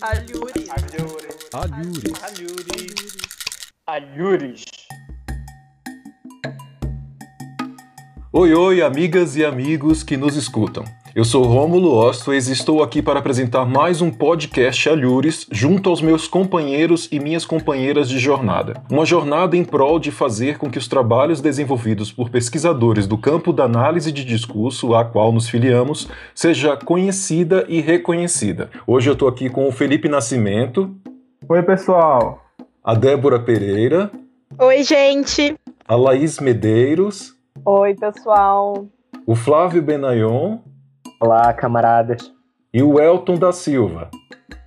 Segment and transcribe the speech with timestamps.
[0.00, 0.68] Alhures.
[0.70, 1.48] Alhures.
[1.52, 2.12] Alhures.
[2.22, 3.16] Alhures.
[3.86, 4.64] Alhures.
[8.32, 10.84] Oi, oi, amigas e amigos que nos escutam.
[11.14, 16.02] Eu sou Rômulo Ostweiss e estou aqui para apresentar mais um podcast Alhures junto aos
[16.02, 18.74] meus companheiros e minhas companheiras de jornada.
[18.90, 23.52] Uma jornada em prol de fazer com que os trabalhos desenvolvidos por pesquisadores do campo
[23.52, 28.70] da análise de discurso, a qual nos filiamos, seja conhecida e reconhecida.
[28.86, 30.94] Hoje eu estou aqui com o Felipe Nascimento.
[31.48, 32.44] Oi, pessoal.
[32.84, 34.10] A Débora Pereira.
[34.58, 35.56] Oi, gente.
[35.86, 37.34] A Laís Medeiros.
[37.64, 38.86] Oi, pessoal.
[39.26, 40.58] O Flávio Benayon.
[41.20, 42.32] Olá, camaradas.
[42.72, 44.08] E o Elton da Silva.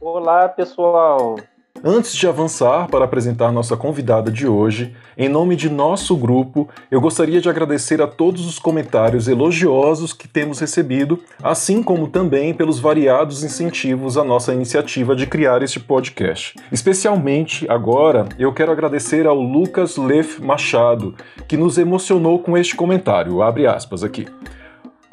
[0.01, 1.37] Olá, pessoal.
[1.81, 6.99] Antes de avançar para apresentar nossa convidada de hoje, em nome de nosso grupo, eu
[6.99, 12.79] gostaria de agradecer a todos os comentários elogiosos que temos recebido, assim como também pelos
[12.79, 16.53] variados incentivos à nossa iniciativa de criar este podcast.
[16.69, 21.15] Especialmente agora, eu quero agradecer ao Lucas Leff Machado,
[21.47, 23.41] que nos emocionou com este comentário.
[23.41, 24.27] Abre aspas aqui.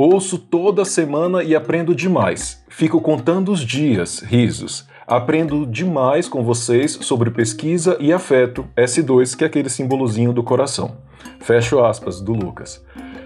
[0.00, 2.62] Ouço toda semana e aprendo demais.
[2.68, 4.86] Fico contando os dias, risos.
[5.04, 10.98] Aprendo demais com vocês sobre pesquisa e afeto, S2, que é aquele simbolozinho do coração.
[11.40, 12.80] Fecho aspas, do Lucas.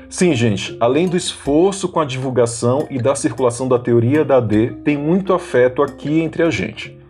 [0.08, 4.78] Sim, gente, além do esforço com a divulgação e da circulação da teoria da AD,
[4.82, 7.01] tem muito afeto aqui entre a gente.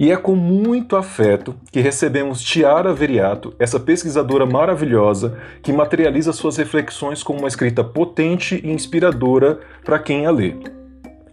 [0.00, 6.56] E é com muito afeto que recebemos Tiara Veriato, essa pesquisadora maravilhosa que materializa suas
[6.56, 10.54] reflexões com uma escrita potente e inspiradora para quem a lê.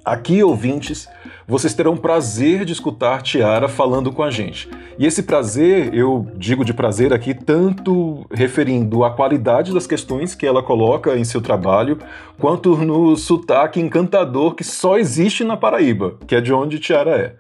[0.03, 1.07] Aqui, ouvintes,
[1.47, 4.69] vocês terão prazer de escutar Tiara falando com a gente.
[4.99, 10.45] E esse prazer, eu digo de prazer aqui, tanto referindo à qualidade das questões que
[10.45, 11.99] ela coloca em seu trabalho,
[12.37, 17.35] quanto no sotaque encantador que só existe na Paraíba, que é de onde Tiara é.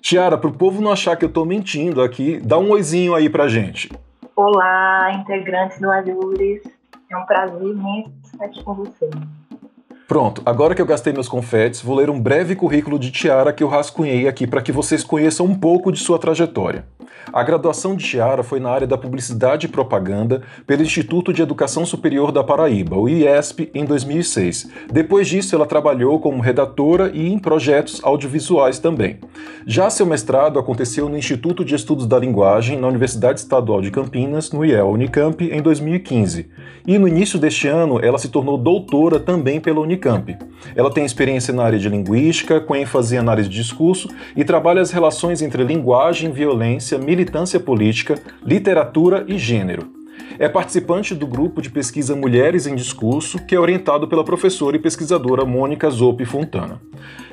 [0.00, 3.28] Tiara, para o povo não achar que eu estou mentindo aqui, dá um oizinho aí
[3.28, 3.90] pra gente.
[4.34, 6.62] Olá, integrantes do Alhures.
[7.10, 9.10] É um prazer imenso estar aqui com vocês.
[10.10, 13.62] Pronto, agora que eu gastei meus confetes, vou ler um breve currículo de Tiara que
[13.62, 16.84] eu rascunhei aqui para que vocês conheçam um pouco de sua trajetória.
[17.32, 21.86] A graduação de Tiara foi na área da Publicidade e Propaganda pelo Instituto de Educação
[21.86, 24.68] Superior da Paraíba, o IESP, em 2006.
[24.92, 29.20] Depois disso, ela trabalhou como redatora e em projetos audiovisuais também.
[29.64, 34.50] Já seu mestrado aconteceu no Instituto de Estudos da Linguagem, na Universidade Estadual de Campinas,
[34.50, 36.50] no IEL Unicamp, em 2015.
[36.84, 39.99] E no início deste ano, ela se tornou doutora também pela Unicamp.
[40.74, 44.80] Ela tem experiência na área de linguística, com ênfase em análise de discurso, e trabalha
[44.80, 50.00] as relações entre linguagem, violência, militância política, literatura e gênero.
[50.38, 54.80] É participante do grupo de pesquisa Mulheres em Discurso, que é orientado pela professora e
[54.80, 56.80] pesquisadora Mônica Zoppi Fontana.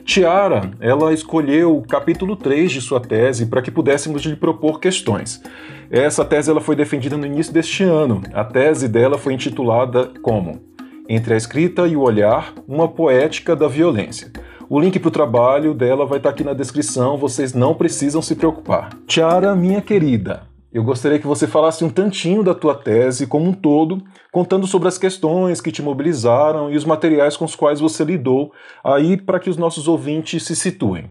[0.04, 5.42] Tiara, ela escolheu o capítulo 3 de sua tese para que pudéssemos lhe propor questões.
[5.90, 8.22] Essa tese ela foi defendida no início deste ano.
[8.34, 10.62] A tese dela foi intitulada como
[11.10, 14.30] Entre a Escrita e o Olhar, uma poética da violência.
[14.70, 18.36] O link para o trabalho dela vai estar aqui na descrição, vocês não precisam se
[18.36, 18.90] preocupar.
[19.08, 23.54] Tiara, minha querida, eu gostaria que você falasse um tantinho da tua tese como um
[23.54, 24.04] todo,
[24.34, 28.52] contando sobre as questões que te mobilizaram e os materiais com os quais você lidou,
[28.84, 31.10] aí para que os nossos ouvintes se situem.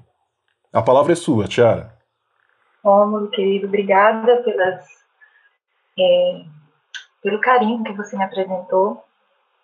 [0.70, 1.96] A palavra é sua, Tiara.
[2.84, 4.84] Rômulo, querido, obrigada pelas,
[5.98, 6.42] é,
[7.22, 9.05] pelo carinho que você me apresentou.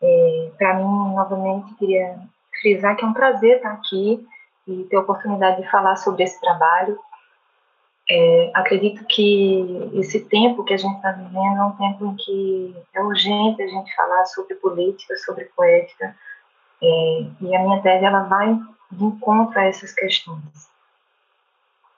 [0.02, 2.18] É, para mim, novamente, queria
[2.60, 4.26] frisar que é um prazer estar aqui
[4.66, 6.98] e ter a oportunidade de falar sobre esse trabalho.
[8.10, 12.76] É, acredito que esse tempo que a gente está vivendo é um tempo em que
[12.92, 16.14] é urgente a gente falar sobre política, sobre poética,
[16.82, 18.58] é, e a minha tese ela vai
[18.90, 20.70] de encontro a essas questões.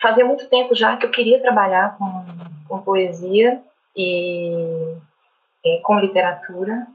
[0.01, 2.25] Fazia muito tempo já que eu queria trabalhar com,
[2.69, 3.63] com poesia
[3.97, 4.95] e
[5.65, 6.87] é, com literatura,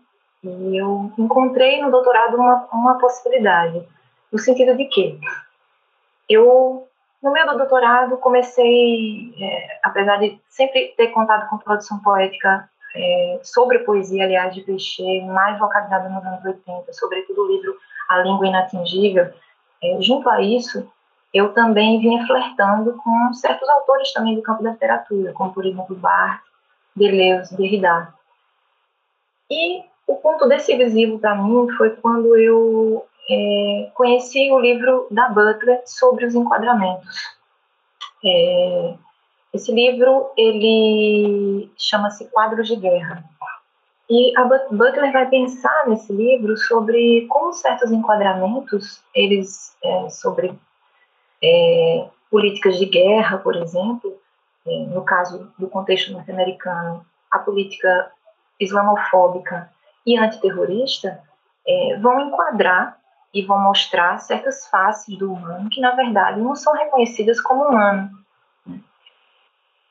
[0.44, 3.86] e eu encontrei no doutorado uma, uma possibilidade,
[4.32, 5.20] no sentido de que
[6.28, 6.88] eu
[7.22, 13.80] no meu doutorado, comecei, é, apesar de sempre ter contato com produção poética é, sobre
[13.80, 17.78] poesia, aliás, de Peixe, mais localizada nos anos 80, sobretudo o livro
[18.08, 19.34] A Língua Inatingível,
[19.84, 20.90] é, junto a isso,
[21.34, 25.96] eu também vinha flertando com certos autores também do campo da literatura, como, por exemplo,
[25.96, 26.50] Barthes,
[26.96, 28.14] Deleuze, Derrida.
[29.50, 35.84] E o ponto decisivo para mim foi quando eu é, conheci o livro da Butler
[35.86, 37.16] sobre os enquadramentos.
[38.26, 38.96] É,
[39.54, 43.24] esse livro ele chama-se Quadros de Guerra.
[44.10, 50.60] E a Butler vai pensar nesse livro sobre como certos enquadramentos, eles é, sobre
[51.44, 54.20] é, políticas de guerra, por exemplo,
[54.66, 58.12] é, no caso do contexto norte-americano, a política
[58.60, 59.70] islamofóbica
[60.06, 61.22] e antiterrorista,
[61.68, 62.98] é, vão enquadrar
[63.34, 68.10] e vão mostrar certas faces do humano que, na verdade, não são reconhecidas como humano.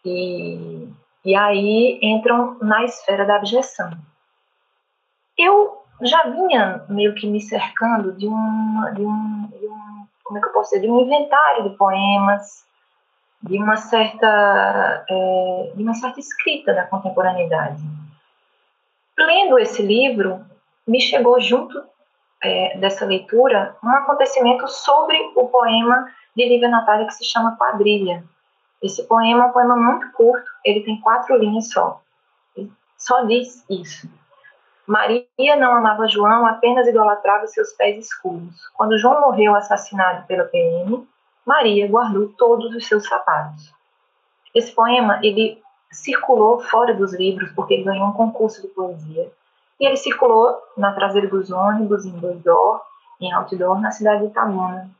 [0.04, 0.88] E,
[1.24, 3.92] e aí entram na esfera da abjeção.
[5.36, 10.42] Eu já vinha meio que me cercando de um, de um, de um como é
[10.42, 12.64] que eu posso dizer, de um inventário de poemas,
[13.42, 17.82] de uma certa, é, de uma certa escrita da contemporaneidade.
[19.18, 20.46] Lendo esse livro,
[20.86, 21.82] me chegou junto
[22.40, 28.22] é, dessa leitura um acontecimento sobre o poema de Lívia Natália que se chama Quadrilha.
[28.80, 32.00] Esse poema é um poema muito curto, ele tem quatro linhas só.
[32.96, 34.08] Só diz isso.
[34.86, 38.54] Maria não amava João, apenas idolatrava seus pés escuros.
[38.74, 41.06] Quando João morreu assassinado pela PM,
[41.44, 43.72] Maria guardou todos os seus sapatos.
[44.54, 49.30] Esse poema, ele circulou fora dos livros porque ele ganhou um concurso de poesia.
[49.80, 52.80] E ele circulou na traseira dos ônibus, em indoor,
[53.20, 54.90] em outdoor, na cidade de Itabuna.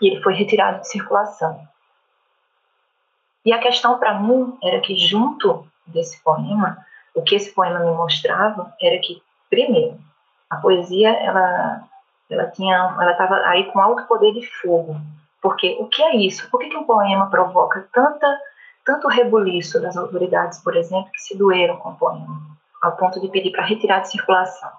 [0.00, 1.66] E ele foi retirado de circulação.
[3.44, 6.78] E a questão para mim era que, junto desse poema,
[7.14, 9.98] o que esse poema me mostrava era que, primeiro,
[10.50, 11.84] a poesia ela
[12.30, 14.96] ela tinha ela estava aí com alto poder de fogo
[15.42, 18.26] porque o que é isso por que, que um poema provoca tanta
[18.84, 22.40] tanto rebuliço das autoridades por exemplo que se doeram com o poema
[22.82, 24.70] ao ponto de pedir para retirar de circulação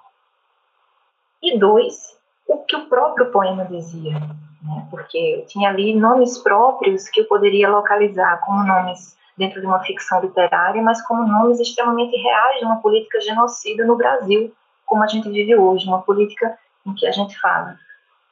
[1.41, 2.15] e dois
[2.47, 4.19] o que o próprio poema dizia
[4.65, 4.87] né?
[4.89, 10.21] porque tinha ali nomes próprios que eu poderia localizar como nomes dentro de uma ficção
[10.21, 14.53] literária, mas como nomes extremamente reais de uma política genocida no Brasil,
[14.85, 17.77] como a gente vive hoje, uma política em que a gente fala,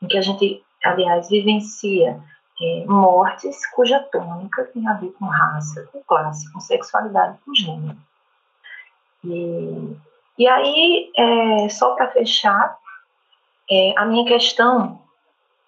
[0.02, 2.20] em que a gente, aliás, vivencia
[2.62, 7.98] é, mortes cuja tônica tem a ver com raça, com classe, com sexualidade, com gênero.
[9.24, 9.96] E,
[10.38, 12.78] e aí, é, só para fechar,
[13.70, 15.02] é, a minha questão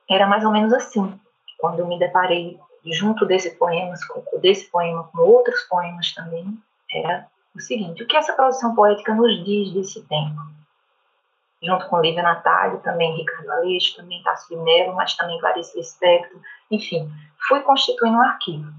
[0.09, 1.19] era mais ou menos assim,
[1.57, 3.95] quando eu me deparei junto desse poema,
[4.39, 6.57] desse poema com outros poemas também,
[6.93, 10.39] era o seguinte: o que essa produção poética nos diz desse tempo?
[11.61, 16.39] Junto com Lívia Natália, também Ricardo Aleixo, também Tasso de Mello, mas também Clarice Lispector,
[16.69, 17.09] enfim,
[17.47, 18.71] fui constituindo um arquivo.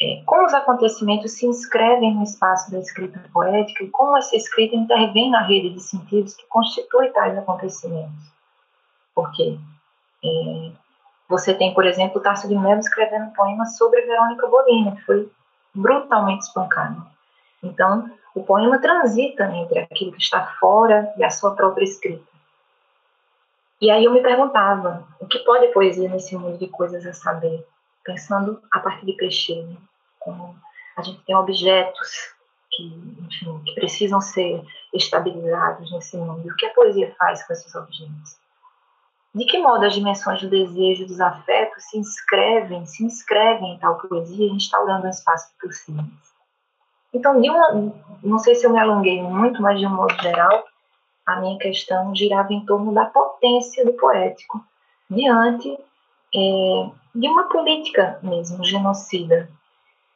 [0.00, 4.76] É, como os acontecimentos se inscrevem no espaço da escrita poética e como essa escrita
[4.76, 8.30] intervém na rede de sentidos que constitui tais acontecimentos.
[9.14, 9.58] Porque
[10.22, 10.72] é,
[11.28, 15.30] você tem, por exemplo, Tarso de Mello escrevendo um poema sobre Verônica Bolina, que foi
[15.74, 16.96] brutalmente espancada.
[17.62, 22.22] Então, o poema transita entre aquilo que está fora e a sua própria escrita.
[23.80, 27.14] E aí eu me perguntava, o que pode a poesia nesse mundo de coisas a
[27.14, 27.66] saber?
[28.04, 29.76] Pensando a partir de clichê, né?
[30.20, 30.54] como
[30.96, 32.34] a gente tem objetos
[32.72, 32.84] que,
[33.26, 34.62] enfim, que precisam ser
[34.92, 36.46] estabilizados nesse mundo.
[36.46, 38.36] E o que a poesia faz com esses objetos?
[39.34, 43.78] De que modo as dimensões do desejo e dos afetos se inscrevem, se inscrevem em
[43.78, 46.04] tal poesia, instaurando um espaço possível?
[47.16, 47.92] Então, de uma,
[48.22, 50.64] não sei se eu me alonguei muito, mas de um modo geral,
[51.24, 54.62] a minha questão girava em torno da potência do poético
[55.08, 55.72] diante
[56.34, 59.48] é, de uma política mesmo genocida,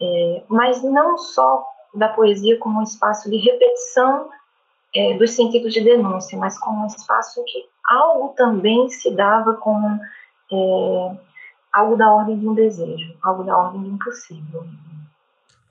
[0.00, 1.64] é, mas não só
[1.94, 4.28] da poesia como um espaço de repetição
[4.94, 9.98] é, dos sentidos de denúncia, mas como um espaço que algo também se dava como
[10.52, 11.16] é,
[11.72, 14.66] algo da ordem de um desejo, algo da ordem do impossível.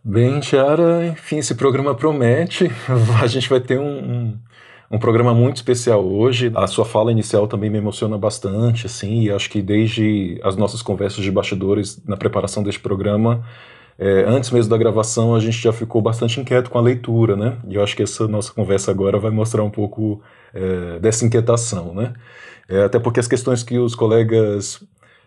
[0.03, 2.71] Bem, Tiara, enfim, esse programa promete.
[3.21, 4.39] A gente vai ter um, um,
[4.91, 6.51] um, programa muito especial hoje.
[6.55, 10.81] A sua fala inicial também me emociona bastante, assim, e acho que desde as nossas
[10.81, 13.45] conversas de bastidores na preparação deste programa,
[13.97, 17.57] é, antes mesmo da gravação, a gente já ficou bastante inquieto com a leitura, né?
[17.67, 20.21] E eu acho que essa nossa conversa agora vai mostrar um pouco
[20.53, 22.13] é, dessa inquietação, né?
[22.69, 24.81] É, até porque as questões que os colegas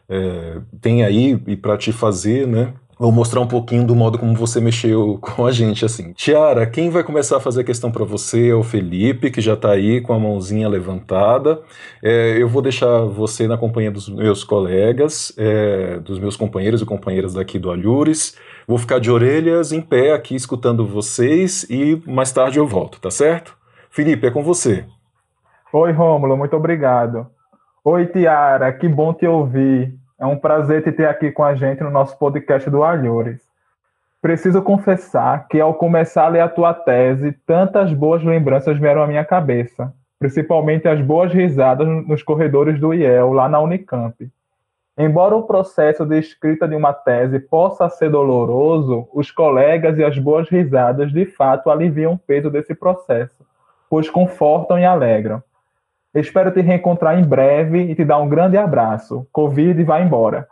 [0.09, 2.73] é, têm aí e para te fazer, né?
[3.03, 6.13] Vou mostrar um pouquinho do modo como você mexeu com a gente, assim.
[6.13, 9.55] Tiara, quem vai começar a fazer a questão para você é o Felipe, que já
[9.55, 11.61] está aí com a mãozinha levantada.
[12.01, 16.87] É, eu vou deixar você na companhia dos meus colegas, é, dos meus companheiros e
[16.87, 18.37] companheiras daqui do Alhures.
[18.69, 23.11] Vou ficar de orelhas em pé aqui escutando vocês e mais tarde eu volto, tá
[23.11, 23.59] certo?
[23.91, 24.85] Felipe, é com você.
[25.73, 27.27] Oi, Rômulo, muito obrigado.
[27.85, 29.93] Oi, Tiara, que bom te ouvir.
[30.23, 33.41] É um prazer te ter aqui com a gente no nosso podcast do Alhores.
[34.21, 39.07] Preciso confessar que ao começar a ler a tua tese, tantas boas lembranças vieram à
[39.09, 44.31] minha cabeça, principalmente as boas risadas nos corredores do IEL, lá na Unicamp.
[44.97, 50.17] Embora o processo de escrita de uma tese possa ser doloroso, os colegas e as
[50.17, 53.45] boas risadas de fato aliviam o peso desse processo,
[53.91, 55.43] pois confortam e alegram.
[56.15, 59.27] Espero te reencontrar em breve e te dar um grande abraço.
[59.33, 60.47] Covid vai embora.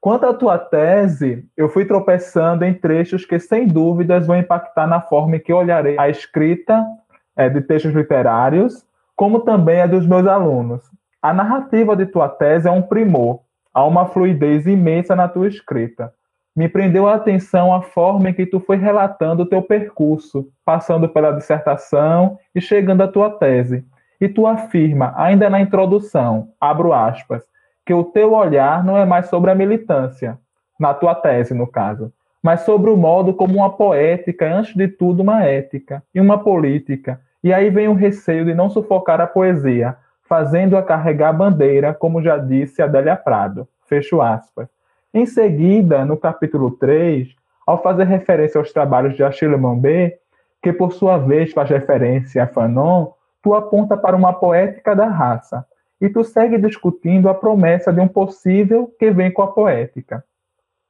[0.00, 5.00] Quanto à tua tese, eu fui tropeçando em trechos que, sem dúvidas, vão impactar na
[5.00, 6.84] forma em que olharei a escrita
[7.36, 8.84] é, de textos literários,
[9.14, 10.82] como também a dos meus alunos.
[11.22, 16.12] A narrativa de tua tese é um primor, há uma fluidez imensa na tua escrita.
[16.54, 21.08] Me prendeu a atenção a forma em que tu foi relatando o teu percurso, passando
[21.08, 23.84] pela dissertação e chegando à tua tese.
[24.22, 27.42] E tu afirma, ainda na introdução, abro aspas,
[27.84, 30.38] que o teu olhar não é mais sobre a militância,
[30.78, 34.86] na tua tese, no caso, mas sobre o modo como uma poética é, antes de
[34.86, 37.20] tudo, uma ética e uma política.
[37.42, 42.22] E aí vem o receio de não sufocar a poesia, fazendo-a carregar a bandeira, como
[42.22, 43.66] já disse Adélia Prado.
[43.88, 44.68] Fecho aspas.
[45.12, 47.26] Em seguida, no capítulo 3,
[47.66, 50.14] ao fazer referência aos trabalhos de Achille Mbembe,
[50.62, 53.08] que por sua vez faz referência a Fanon,
[53.42, 55.66] tu aponta para uma poética da raça,
[56.00, 60.24] e tu segue discutindo a promessa de um possível que vem com a poética.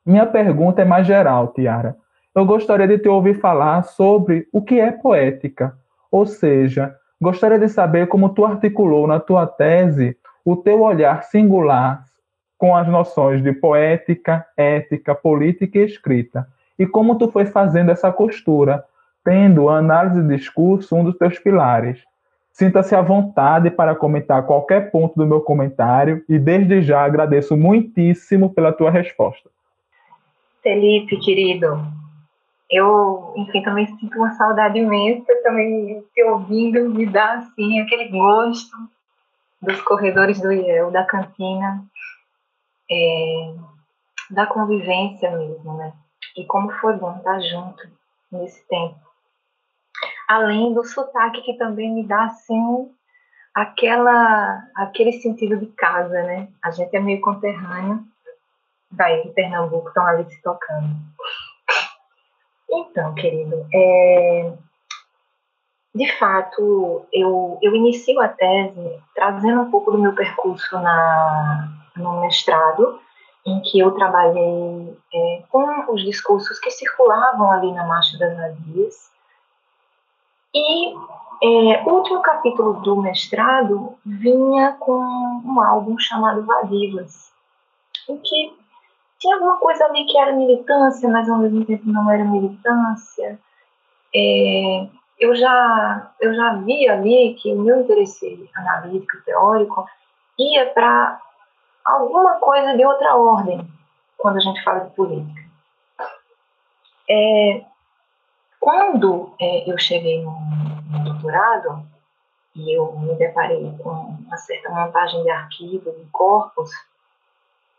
[0.04, 1.96] Minha pergunta é mais geral, Tiara.
[2.34, 5.76] Eu gostaria de te ouvir falar sobre o que é poética,
[6.10, 12.02] ou seja, Gostaria de saber como tu articulou na tua tese o teu olhar singular
[12.58, 18.10] com as noções de poética, ética, política e escrita, e como tu foi fazendo essa
[18.10, 18.84] costura,
[19.24, 22.02] tendo a análise de discurso um dos teus pilares.
[22.52, 28.52] Sinta-se à vontade para comentar qualquer ponto do meu comentário e desde já agradeço muitíssimo
[28.52, 29.50] pela tua resposta.
[30.62, 31.80] Felipe, querido,
[32.70, 38.76] eu, enfim, também sinto uma saudade imensa, também te ouvindo me dá, assim, aquele gosto
[39.60, 41.84] dos corredores do IEL, da cantina,
[42.90, 43.54] é,
[44.30, 45.92] da convivência mesmo, né?
[46.36, 47.88] E como foi bom estar junto
[48.30, 49.11] nesse tempo.
[50.28, 52.90] Além do sotaque que também me dá, assim,
[53.54, 56.48] aquela, aquele sentido de casa, né?
[56.62, 58.04] A gente é meio conterrâneo,
[58.90, 60.88] daí de Pernambuco, estão ali se tocando.
[62.70, 64.52] Então, querido, é,
[65.94, 72.22] de fato, eu, eu inicio a tese trazendo um pouco do meu percurso na, no
[72.22, 72.98] mestrado,
[73.44, 79.11] em que eu trabalhei é, com os discursos que circulavam ali na Marcha das Vadias.
[80.54, 80.94] E
[81.42, 87.32] é, o último capítulo do mestrado vinha com um álbum chamado Vadivas,
[88.08, 88.54] em que
[89.18, 93.40] tinha alguma coisa ali que era militância, mas ao mesmo tempo não era militância.
[94.14, 94.86] É,
[95.18, 99.86] eu já eu já vi ali que o meu interesse analítico, teórico,
[100.38, 101.20] ia para
[101.84, 103.66] alguma coisa de outra ordem
[104.18, 105.42] quando a gente fala de política.
[107.08, 107.64] É,
[108.62, 110.32] quando é, eu cheguei no,
[110.90, 111.84] no, doutorado
[112.56, 116.70] e eu me deparei com uma certa montagem de arquivos e corpos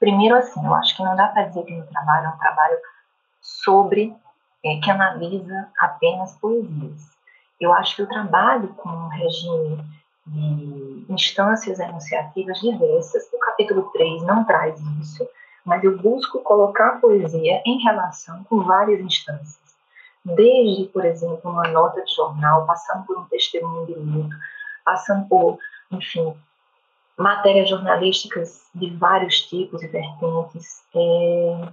[0.04, 2.78] Primeiro, assim, eu acho que não dá para dizer que meu trabalho é um trabalho
[3.40, 4.14] sobre,
[4.62, 7.10] é, que analisa apenas poesias.
[7.58, 9.82] Eu acho que eu trabalho com um regime
[10.28, 13.32] de instâncias enunciativas diversas.
[13.32, 15.26] O capítulo 3 não traz isso,
[15.64, 19.63] mas eu busco colocar a poesia em relação com várias instâncias.
[20.26, 24.36] Desde, por exemplo, uma nota de jornal, passando por um testemunho de luto,
[24.86, 25.60] passando por,
[25.92, 26.34] enfim,
[27.18, 31.70] matérias jornalísticas de vários tipos e vertentes, é,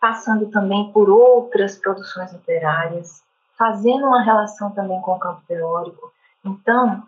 [0.00, 3.22] passando também por outras produções literárias,
[3.58, 6.12] fazendo uma relação também com o campo teórico.
[6.44, 7.02] Então,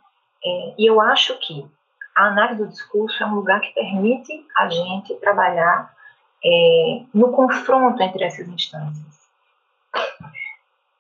[0.45, 1.67] é, e eu acho que
[2.17, 5.95] a análise do discurso é um lugar que permite a gente trabalhar
[6.45, 9.19] é, no confronto entre essas instâncias.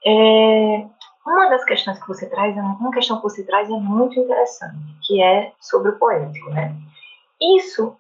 [0.09, 0.87] É,
[1.27, 5.23] uma das questões que você traz, uma questão que você traz é muito interessante, que
[5.23, 6.75] é sobre o poético, né?
[7.59, 7.95] Isso,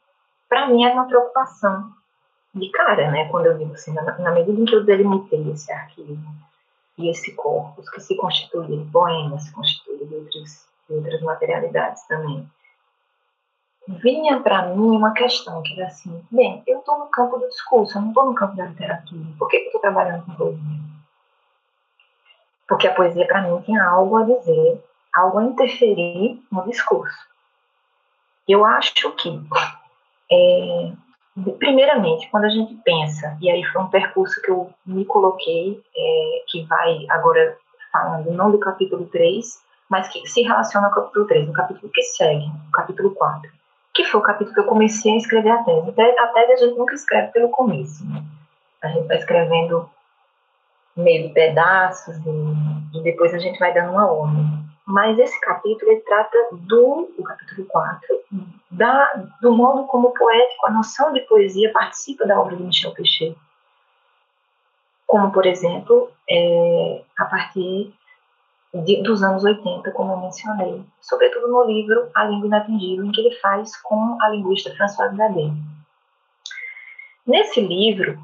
[0.48, 1.92] para mim, é uma preocupação
[2.54, 3.28] de cara, né?
[3.28, 6.18] Quando eu digo assim, na, na medida em que eu delimitei esse arquivo
[6.96, 12.06] e esse corpus, que se constitui de poemas, se constitui de outras, de outras materialidades
[12.06, 12.48] também,
[13.86, 17.98] vinha para mim uma questão que era assim, bem, eu estou no campo do discurso,
[17.98, 20.87] eu não estou no campo da literatura, por que, que eu estou trabalhando com poesia?
[22.68, 24.84] Porque a poesia para mim tinha algo a dizer,
[25.14, 27.16] algo a interferir no discurso.
[28.46, 29.40] Eu acho que,
[30.30, 30.92] é,
[31.58, 36.44] primeiramente, quando a gente pensa, e aí foi um percurso que eu me coloquei, é,
[36.46, 37.56] que vai agora
[37.90, 42.02] falando não do capítulo 3, mas que se relaciona ao capítulo 3, no capítulo que
[42.02, 43.50] segue, o capítulo 4,
[43.94, 45.88] que foi o capítulo que eu comecei a escrever a tese.
[45.88, 48.22] A tese a gente nunca escreve pelo começo, né?
[48.82, 49.90] A gente vai escrevendo
[50.98, 54.58] meio pedaços e, e, depois a gente vai dando uma ordem.
[54.86, 58.00] Mas esse capítulo ele trata do, o capítulo 4,
[58.70, 62.94] da, do modo como o poético, a noção de poesia participa da obra de Michel
[62.94, 63.36] Pechet.
[65.06, 67.92] Como, por exemplo, é, a partir
[68.74, 73.20] de, dos anos 80, como eu mencionei, sobretudo no livro A Língua Inatingível, em que
[73.20, 75.52] ele faz com a linguista Françoise Gadet.
[77.26, 78.18] Nesse livro,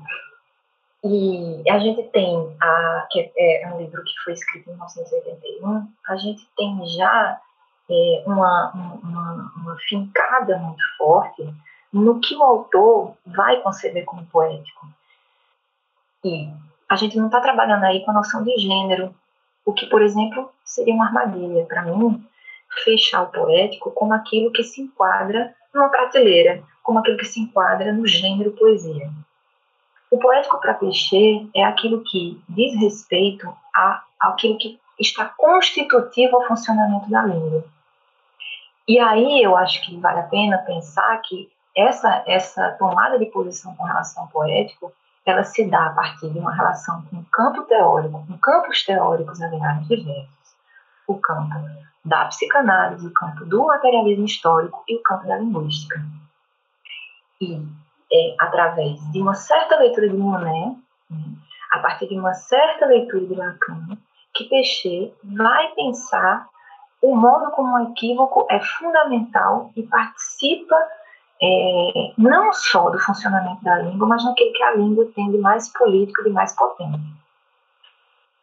[1.05, 6.17] e a gente tem, a, que é um livro que foi escrito em 1981, a
[6.17, 7.39] gente tem já
[7.91, 11.47] é, uma, uma, uma fincada muito forte
[11.93, 14.89] no que o autor vai conceber como poético.
[16.25, 16.49] E
[16.89, 19.15] a gente não está trabalhando aí com a noção de gênero,
[19.67, 22.27] o que, por exemplo, seria uma armadilha para mim,
[22.83, 27.93] fechar o poético como aquilo que se enquadra numa prateleira, como aquilo que se enquadra
[27.93, 29.11] no gênero poesia.
[30.14, 36.47] O poético para Peixe é aquilo que diz respeito a aquilo que está constitutivo ao
[36.47, 37.64] funcionamento da língua.
[38.87, 43.75] E aí eu acho que vale a pena pensar que essa essa tomada de posição
[43.75, 44.92] com relação ao poético,
[45.26, 49.42] ela se dá a partir de uma relação com o campo teórico, com campos teóricos,
[49.42, 50.54] aliás, diversos.
[51.09, 51.56] O campo
[52.04, 56.00] da psicanálise, o campo do materialismo histórico e o campo da linguística.
[57.40, 57.61] E
[58.14, 60.76] é, através de uma certa leitura de Monet,
[61.11, 61.18] né,
[61.73, 63.99] a partir de uma certa leitura de Lacan,
[64.33, 66.49] que Pechet vai pensar
[67.02, 70.76] o modo como o equívoco é fundamental e participa
[71.42, 75.71] é, não só do funcionamento da língua, mas naquele que a língua tem de mais
[75.73, 77.02] político, de mais potente.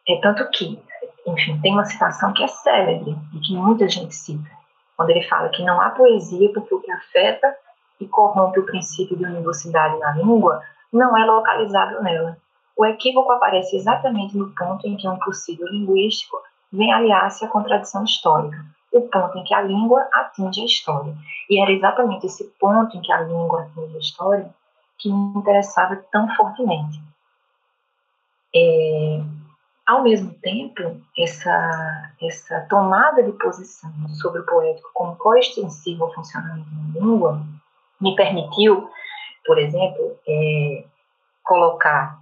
[0.06, 0.80] É tanto que,
[1.26, 4.50] enfim, tem uma citação que é célebre e que muita gente cita,
[4.96, 7.56] quando ele fala que não há poesia porque o que afeta
[8.02, 12.36] e corrompe o princípio de universidade na língua não é localizável nela.
[12.76, 16.36] O equívoco aparece exatamente no ponto em que um possível linguístico
[16.72, 21.14] vem aliar-se à contradição histórica, o ponto em que a língua atinge a história.
[21.48, 24.54] E era exatamente esse ponto em que a língua atinge a história
[24.98, 27.00] que me interessava tão fortemente.
[28.54, 29.20] É,
[29.86, 36.68] ao mesmo tempo, essa, essa tomada de posição sobre o poético como coextensivo ao funcionamento
[36.70, 37.42] da língua
[38.02, 38.90] me permitiu,
[39.46, 40.84] por exemplo, é,
[41.44, 42.18] colocar,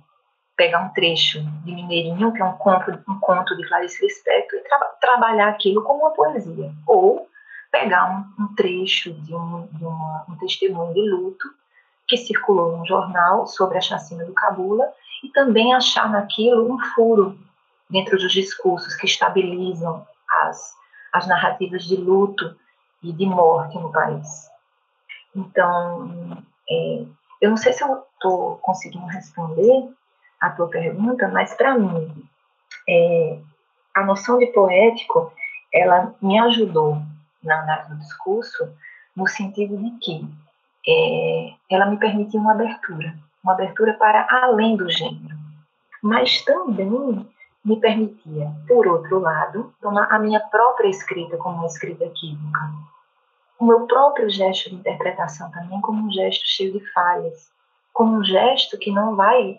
[0.56, 4.62] pegar um trecho de Mineirinho, que é um conto, um conto de Clarice Lispector, e
[4.62, 6.70] tra trabalhar aquilo como uma poesia.
[6.86, 7.26] Ou
[7.72, 11.48] pegar um, um trecho de, um, de uma, um testemunho de luto
[12.06, 17.38] que circulou num jornal sobre a chacina do Cabula e também achar naquilo um furo
[17.88, 20.74] dentro dos discursos que estabilizam as,
[21.12, 22.54] as narrativas de luto
[23.02, 24.49] e de morte no país.
[25.34, 27.04] Então, é,
[27.40, 29.88] eu não sei se eu estou conseguindo responder
[30.40, 32.24] a tua pergunta, mas para mim,
[32.88, 33.38] é,
[33.94, 35.32] a noção de poético,
[35.72, 37.00] ela me ajudou
[37.42, 38.72] na análise do discurso,
[39.14, 40.28] no sentido de que
[40.86, 45.36] é, ela me permitiu uma abertura, uma abertura para além do gênero,
[46.02, 47.26] mas também
[47.64, 52.70] me permitia, por outro lado, tomar a minha própria escrita como uma escrita equívoca,
[53.60, 57.52] o meu próprio gesto de interpretação também como um gesto cheio de falhas,
[57.92, 59.58] como um gesto que não vai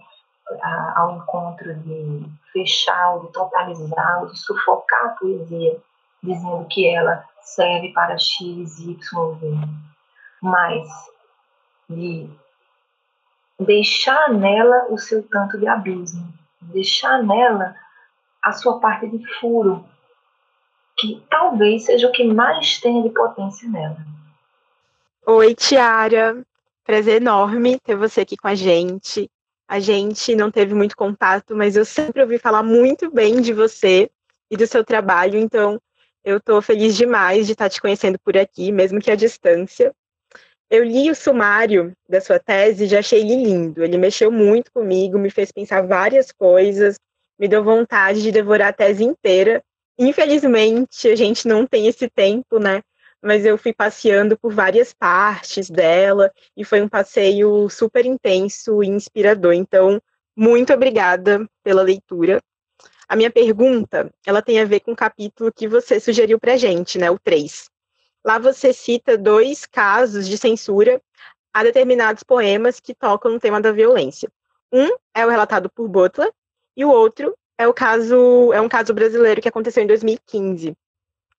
[0.59, 5.79] a, ao encontro de fechar, de totalizar, de sufocar a poesia,
[6.21, 8.97] dizendo que ela serve para X, Y,
[9.35, 9.69] Z,
[10.41, 10.87] mas
[11.87, 12.27] de
[13.59, 17.75] deixar nela o seu tanto de abismo, deixar nela
[18.41, 19.85] a sua parte de furo,
[21.01, 23.97] que talvez seja o que mais tenha de potência nela.
[25.25, 26.39] Oi, Tiara.
[26.85, 29.27] Prazer enorme ter você aqui com a gente.
[29.67, 34.11] A gente não teve muito contato, mas eu sempre ouvi falar muito bem de você
[34.49, 35.81] e do seu trabalho, então
[36.23, 39.93] eu estou feliz demais de estar te conhecendo por aqui, mesmo que à distância.
[40.69, 43.83] Eu li o sumário da sua tese e já achei ele lindo.
[43.83, 46.99] Ele mexeu muito comigo, me fez pensar várias coisas,
[47.39, 49.63] me deu vontade de devorar a tese inteira
[50.03, 52.81] Infelizmente, a gente não tem esse tempo, né?
[53.21, 58.87] Mas eu fui passeando por várias partes dela e foi um passeio super intenso e
[58.87, 59.53] inspirador.
[59.53, 60.01] Então,
[60.35, 62.41] muito obrigada pela leitura.
[63.07, 66.97] A minha pergunta, ela tem a ver com o capítulo que você sugeriu para gente,
[66.97, 67.69] né, o 3.
[68.25, 70.99] Lá você cita dois casos de censura
[71.53, 74.31] a determinados poemas que tocam no tema da violência.
[74.73, 76.31] Um é o relatado por Butler
[76.75, 80.73] e o outro é o caso, é um caso brasileiro que aconteceu em 2015.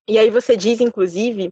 [0.09, 1.51] E aí você diz, inclusive,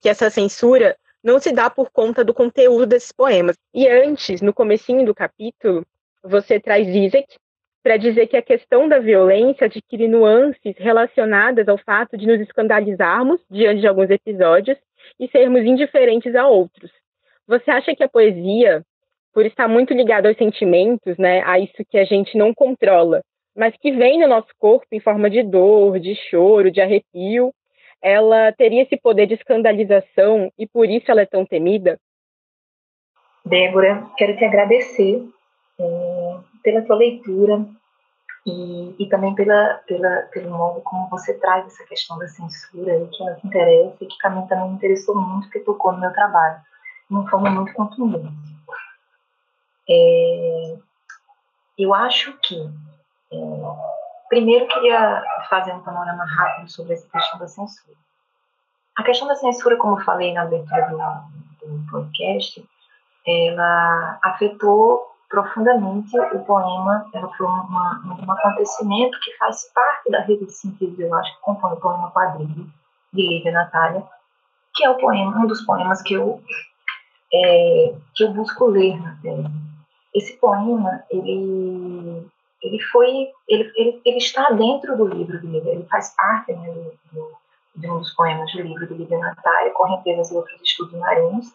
[0.00, 3.56] que essa censura não se dá por conta do conteúdo desses poemas.
[3.72, 5.84] E antes, no comecinho do capítulo,
[6.22, 7.36] você traz Zizek
[7.82, 13.40] para dizer que a questão da violência adquire nuances relacionadas ao fato de nos escandalizarmos
[13.50, 14.78] diante de alguns episódios
[15.18, 16.90] e sermos indiferentes a outros.
[17.46, 18.84] Você acha que a poesia,
[19.32, 23.20] por estar muito ligada aos sentimentos, né, a isso que a gente não controla,
[23.54, 27.52] mas que vem no nosso corpo em forma de dor, de choro, de arrepio,
[28.00, 31.98] ela teria esse poder de escandalização e por isso ela é tão temida?
[33.44, 35.22] Débora, quero te agradecer
[35.78, 37.66] é, pela tua leitura
[38.46, 43.22] e, e também pela, pela, pelo modo como você traz essa questão da censura, que
[43.22, 46.60] ela te interessa e que também, também me interessou muito, porque tocou no meu trabalho,
[47.08, 48.32] de uma forma muito contundente.
[49.88, 50.76] É,
[51.78, 52.56] eu acho que,
[54.28, 57.96] primeiro, queria fazer um panorama rápido sobre essa questão da censura.
[58.96, 62.62] A questão da censura, como eu falei na abertura do, do podcast,
[63.26, 67.08] ela afetou profundamente o poema.
[67.14, 71.40] Ela foi uma, um acontecimento que faz parte da rede de sentidos, eu acho, que
[71.40, 72.66] compõe o poema Quadrilha,
[73.12, 74.04] de Lívia Natália,
[74.74, 76.42] que é o poema, um dos poemas que eu,
[77.32, 79.50] é, que eu busco ler na tela.
[80.14, 82.30] Esse poema, ele,
[82.62, 86.70] ele foi, ele, ele, ele está dentro do livro de Lívia, ele faz parte né,
[86.70, 87.32] do, do,
[87.76, 91.52] de um dos poemas do livro de Lívia Natália, Correntezas e Outros Estudos Marinhos,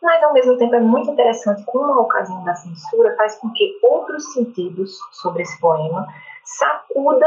[0.00, 3.78] mas ao mesmo tempo é muito interessante como a ocasião da censura faz com que
[3.82, 6.06] outros sentidos sobre esse poema
[6.44, 7.26] sacuda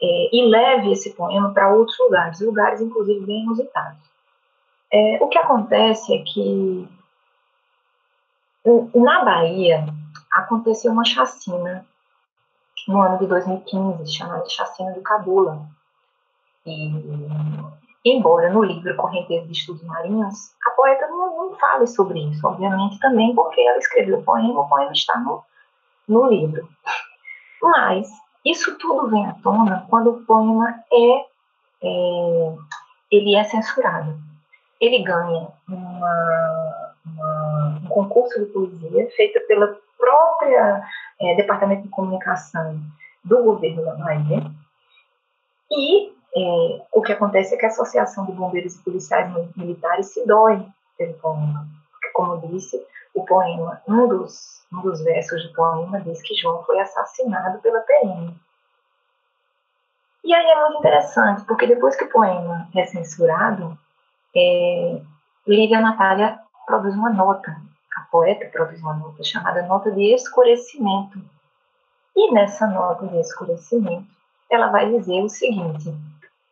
[0.00, 3.98] é, e leve esse poema para outros lugares, lugares inclusive bem inusitados.
[4.92, 6.88] É, o que acontece é que
[8.94, 9.84] na Bahia
[10.32, 11.84] aconteceu uma chacina
[12.88, 15.66] no ano de 2015 chamada Chacina do Cabula.
[16.66, 16.90] E
[18.04, 22.98] Embora no livro Correnteza de Estudos Marinhos, a poeta não, não fale sobre isso, obviamente
[23.00, 25.42] também porque ela escreveu o poema, o poema está no,
[26.06, 26.68] no livro.
[27.62, 28.10] Mas
[28.44, 31.26] isso tudo vem à tona quando o poema é,
[31.82, 32.56] é
[33.10, 34.14] ele é censurado.
[34.78, 40.82] Ele ganha uma, uma, um concurso de poesia feito pela própria
[41.20, 42.78] é, Departamento de Comunicação
[43.24, 44.50] do governo da Bahia
[45.70, 50.26] e é, o que acontece é que a Associação de Bombeiros e Policiais Militares se
[50.26, 50.66] dói
[50.98, 51.66] pelo poema.
[51.90, 56.62] Porque, como disse, o poema, um dos, um dos versos do poema diz que João
[56.64, 58.34] foi assassinado pela PM.
[60.24, 63.78] E aí é muito interessante, porque depois que o poema é censurado,
[64.34, 65.00] é,
[65.46, 67.56] Lívia Natália produz uma nota,
[68.14, 71.18] poeta produz uma nota chamada Nota de Escurecimento.
[72.14, 74.06] E nessa nota de escurecimento,
[74.48, 75.92] ela vai dizer o seguinte: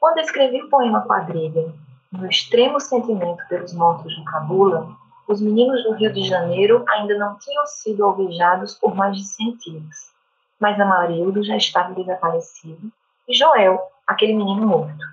[0.00, 1.72] quando escrevi o poema Quadrilha,
[2.10, 4.88] no extremo sentimento pelos mortos de Cabula,
[5.28, 9.54] os meninos do Rio de Janeiro ainda não tinham sido alvejados por mais de cem
[9.54, 10.10] tiros.
[10.58, 12.90] Mas Amarildo já estava desaparecido
[13.28, 15.04] e Joel, aquele menino morto.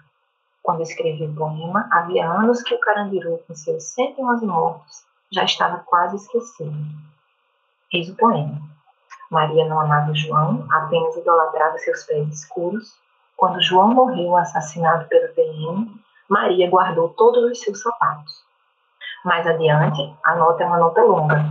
[0.63, 5.79] Quando escrevi o poema, havia anos que o Carandiru, com seus 111 mortos, já estava
[5.79, 6.75] quase esquecido.
[7.93, 8.59] Eis o poema.
[9.29, 12.95] Maria não amava João, apenas idolatrava seus pés escuros,
[13.37, 15.89] quando João morreu assassinado pela PM,
[16.27, 18.43] Maria guardou todos os seus sapatos.
[19.23, 21.45] Mais adiante, a nota é uma nota longa.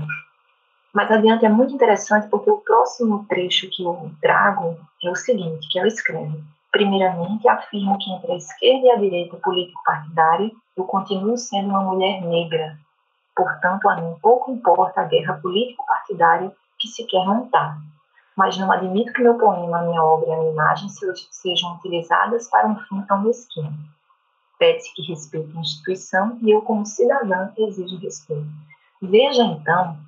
[0.93, 5.69] Mais adiante é muito interessante porque o próximo trecho que eu trago é o seguinte,
[5.69, 6.43] que ela escreve.
[6.71, 12.21] Primeiramente, afirmo que entre a esquerda e a direita político-partidária, eu continuo sendo uma mulher
[12.23, 12.79] negra.
[13.39, 17.79] Portanto, a mim pouco importa a guerra político-partidária que se quer montar
[18.39, 22.69] mas não admito que meu poema, minha obra e a minha imagem sejam utilizadas para
[22.69, 23.75] um fim tão mesquinho.
[24.57, 28.47] Pede-se que respeite a instituição e eu, como cidadã, exijo respeito.
[29.03, 29.99] Veja, então,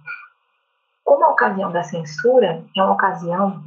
[1.05, 3.65] como a ocasião da censura é uma ocasião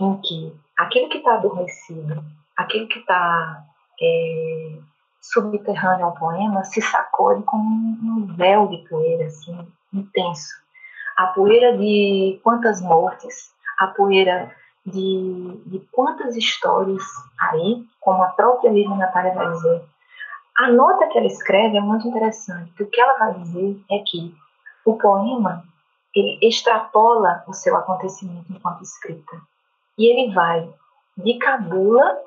[0.00, 2.24] em que aquele que está adormecido,
[2.56, 3.64] aquele que está
[4.02, 4.78] é,
[5.22, 9.56] subterrâneo ao poema, se sacode como um véu de poeira, assim,
[9.94, 10.60] intenso.
[11.16, 14.54] A poeira de quantas mortes, a poeira
[14.84, 17.02] de, de quantas histórias
[17.38, 19.84] aí, como a própria Lívia Natália vai dizer.
[20.58, 23.98] A nota que ela escreve é muito interessante, porque o que ela vai dizer é
[24.00, 24.34] que
[24.84, 25.64] o poema
[26.14, 29.40] ele extrapola o seu acontecimento enquanto escrita.
[29.96, 30.68] E ele vai
[31.16, 32.18] de Cabula,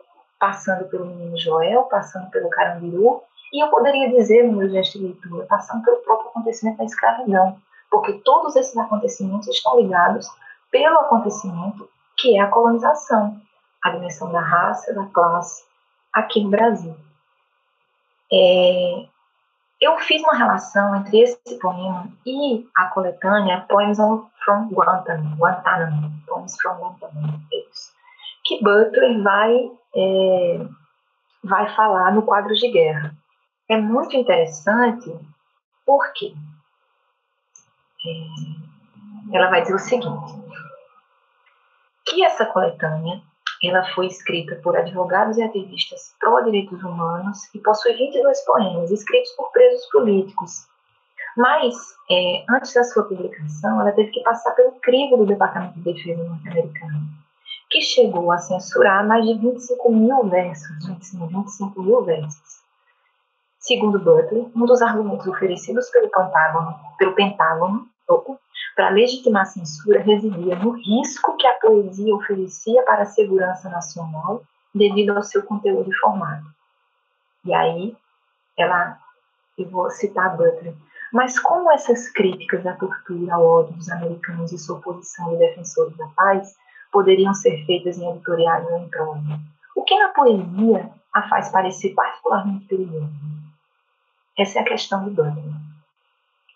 [0.45, 5.05] passando pelo menino Joel, passando pelo Carandiru, e eu poderia dizer no meu gesto de
[5.05, 7.57] leitura, passando pelo próprio acontecimento da escravidão,
[7.89, 10.29] porque todos esses acontecimentos estão ligados
[10.69, 13.41] pelo acontecimento que é a colonização,
[13.83, 15.63] a dimensão da raça, da classe,
[16.13, 16.95] aqui no Brasil.
[18.31, 19.05] É,
[19.81, 26.55] eu fiz uma relação entre esse poema e a coletânea Poems from Guantanamo, Guantanamo Poems
[26.61, 27.41] from Guantanamo,
[28.45, 30.65] que Butler vai, é,
[31.43, 33.13] vai falar no quadro de guerra.
[33.67, 35.11] É muito interessante
[35.85, 36.33] porque
[38.05, 40.33] é, ela vai dizer o seguinte,
[42.05, 43.21] que essa coletânea
[43.63, 49.51] ela foi escrita por advogados e ativistas pró-direitos humanos e possui 22 poemas escritos por
[49.51, 50.67] presos políticos.
[51.35, 51.75] Mas,
[52.09, 56.23] é, antes da sua publicação, ela teve que passar pelo crivo do Departamento de Defesa
[56.23, 57.09] norte-americano,
[57.69, 62.63] que chegou a censurar mais de 25 mil versos, 25 mil versos.
[63.59, 67.89] Segundo Butler, um dos argumentos oferecidos pelo Pentágono, pelo Pentágono
[68.75, 74.43] para legitimar a censura residia no risco que a poesia oferecia para a segurança nacional
[74.73, 76.45] devido ao seu conteúdo e formato.
[77.45, 77.95] E aí,
[78.57, 78.99] ela,
[79.57, 80.75] eu vou citar Butler,
[81.13, 85.95] mas como essas críticas à tortura, ao ódio dos americanos e sua posição de defensores
[85.95, 86.55] da paz
[86.95, 89.39] poderiam ser feitas em editoriais ou em prosa?
[89.75, 93.09] O que na poesia a faz parecer particularmente perigoso?
[94.39, 95.43] Essa é a questão de Butler.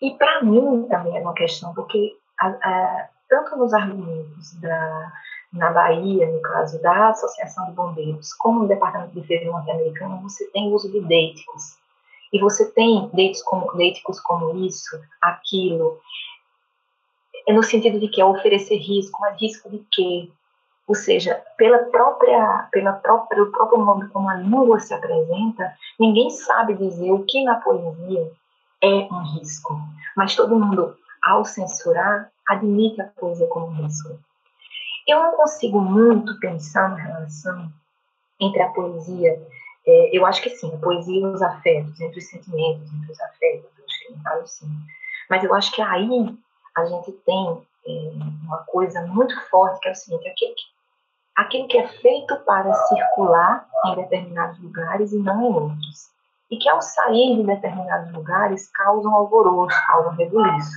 [0.02, 5.12] E para mim também é uma questão, porque a, a, tanto nos argumentos da,
[5.52, 10.50] na Bahia, no caso da Associação de Bombeiros, como no Departamento de Defesa norte-americano, você
[10.52, 11.78] tem uso de deíticos.
[12.32, 16.00] E você tem deíticos como, deíticos como isso, aquilo,
[17.50, 20.30] é no sentido de que é oferecer risco, mas risco de quê?
[20.88, 26.30] Ou seja, pela própria, pela própria, pelo próprio modo como a língua se apresenta, ninguém
[26.30, 28.32] sabe dizer o que na poesia
[28.84, 29.80] é um risco,
[30.16, 34.20] mas todo mundo, ao censurar, admite a poesia como risco.
[35.08, 37.68] Eu não consigo muito pensar na relação
[38.40, 39.42] entre a poesia,
[39.88, 43.20] é, eu acho que sim, a poesia e os afetos, entre os sentimentos, entre os
[43.20, 44.70] afetos, eu acho que sim.
[45.28, 46.38] Mas eu acho que aí
[46.76, 48.12] a gente tem é,
[48.46, 50.62] uma coisa muito forte, que é o seguinte, aquilo que,
[51.36, 56.68] aquilo que é feito para circular em determinados lugares e não em outros e que
[56.68, 60.72] ao sair de determinados lugares causam alvoroço, causam rebuliço.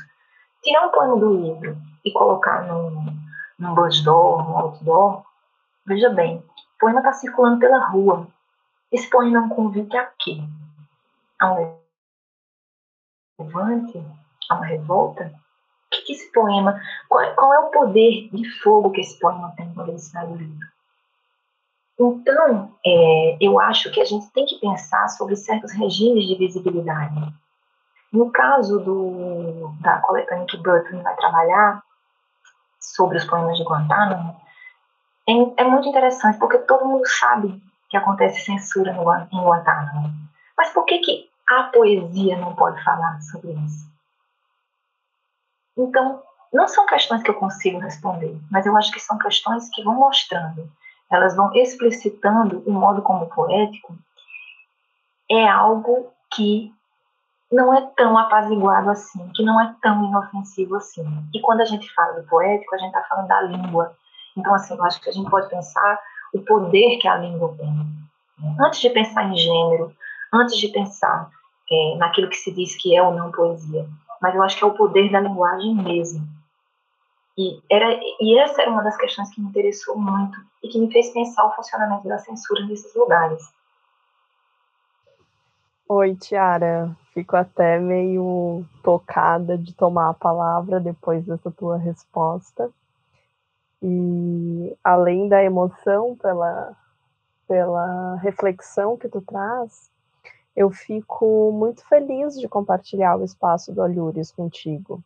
[0.62, 3.06] Tirar um pano do livro e colocar num,
[3.58, 5.24] num buzzdoor, num outdoor,
[5.86, 8.26] veja bem, o poema está circulando pela rua.
[8.90, 10.42] Esse poema é um convite a quê?
[11.40, 11.78] A um
[13.40, 14.04] levante?
[14.50, 15.32] A uma revolta?
[16.12, 19.98] Esse poema, qual, qual, é o poder de fogo que esse poema tem quando ele
[19.98, 20.36] sai do?
[21.98, 27.32] Então, é, eu acho que a gente tem que pensar sobre certos regimes de visibilidade.
[28.12, 31.82] No caso do, da coletânea que Burton vai trabalhar
[32.80, 34.36] sobre os poemas de Guantánamo,
[35.28, 40.12] é, é, muito interessante porque todo mundo sabe que acontece censura no, em Guantánamo.
[40.56, 43.91] Mas por que, que a poesia não pode falar sobre isso?
[45.76, 49.82] Então, não são questões que eu consigo responder, mas eu acho que são questões que
[49.82, 50.70] vão mostrando
[51.12, 53.94] elas vão explicitando o modo como poético
[55.30, 56.72] é algo que
[57.50, 61.04] não é tão apaziguado assim, que não é tão inofensivo assim.
[61.34, 63.94] E quando a gente fala do poético, a gente está falando da língua.
[64.34, 66.00] Então, assim, eu acho que a gente pode pensar
[66.32, 68.56] o poder que a língua tem.
[68.58, 69.94] Antes de pensar em gênero,
[70.32, 71.28] antes de pensar
[71.70, 73.86] é, naquilo que se diz que é ou não poesia,
[74.22, 76.24] mas eu acho que é o poder da linguagem mesmo.
[77.36, 80.92] E, era, e essa era uma das questões que me interessou muito e que me
[80.92, 83.42] fez pensar o funcionamento da censura nesses lugares.
[85.88, 86.96] Oi, Tiara.
[87.12, 92.70] Fico até meio tocada de tomar a palavra depois dessa tua resposta.
[93.82, 96.76] E além da emoção pela,
[97.48, 99.91] pela reflexão que tu traz,
[100.54, 105.02] eu fico muito feliz de compartilhar o espaço do Alhures contigo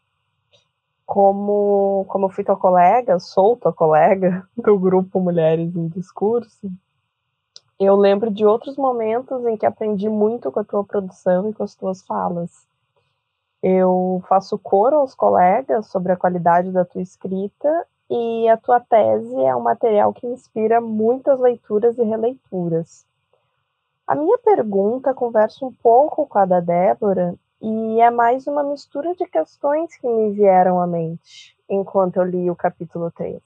[1.07, 6.69] como, como fui tua colega, sou tua colega do grupo Mulheres em Discurso,
[7.79, 11.63] eu lembro de outros momentos em que aprendi muito com a tua produção e com
[11.63, 12.67] as tuas falas.
[13.63, 19.39] Eu faço coro aos colegas sobre a qualidade da tua escrita e a tua tese
[19.43, 23.05] é um material que inspira muitas leituras e releituras.
[24.07, 29.17] A minha pergunta conversa um pouco com a da Débora e é mais uma mistura
[29.17, 33.43] de questões que me vieram à mente enquanto eu li o capítulo 3.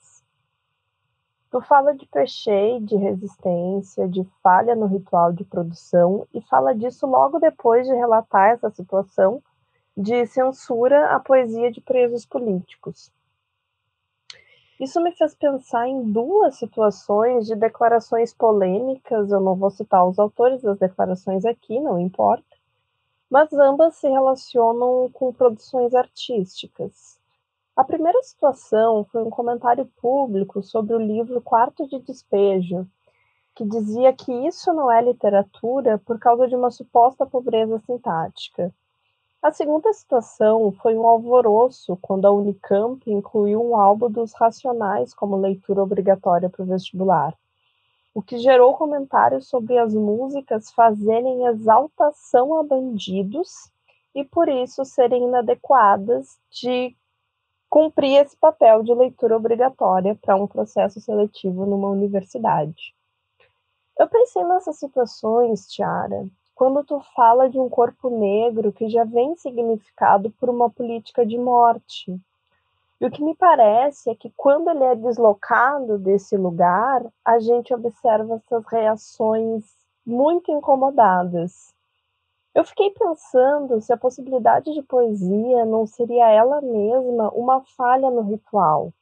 [1.51, 7.07] Tu fala de pechei, de resistência, de falha no ritual de produção e fala disso
[7.07, 9.43] logo depois de relatar essa situação
[9.97, 13.11] de censura à poesia de presos políticos.
[14.81, 20.19] Isso me fez pensar em duas situações de declarações polêmicas, eu não vou citar os
[20.19, 22.57] autores das declarações aqui, não importa,
[23.29, 27.21] mas ambas se relacionam com produções artísticas.
[27.77, 32.89] A primeira situação foi um comentário público sobre o livro Quarto de Despejo,
[33.55, 38.75] que dizia que isso não é literatura por causa de uma suposta pobreza sintática.
[39.43, 45.35] A segunda situação foi um alvoroço quando a Unicamp incluiu um álbum dos Racionais como
[45.35, 47.35] leitura obrigatória para o vestibular,
[48.13, 53.73] o que gerou comentários sobre as músicas fazerem exaltação a bandidos
[54.15, 56.95] e por isso serem inadequadas de
[57.67, 62.95] cumprir esse papel de leitura obrigatória para um processo seletivo numa universidade.
[63.99, 66.29] Eu pensei nessas situações, Tiara,
[66.61, 71.39] quando tu fala de um corpo negro que já vem significado por uma política de
[71.39, 72.21] morte.
[73.01, 77.73] E o que me parece é que quando ele é deslocado desse lugar, a gente
[77.73, 79.65] observa essas reações
[80.05, 81.73] muito incomodadas.
[82.55, 88.21] Eu fiquei pensando se a possibilidade de poesia não seria ela mesma uma falha no
[88.21, 88.93] ritual.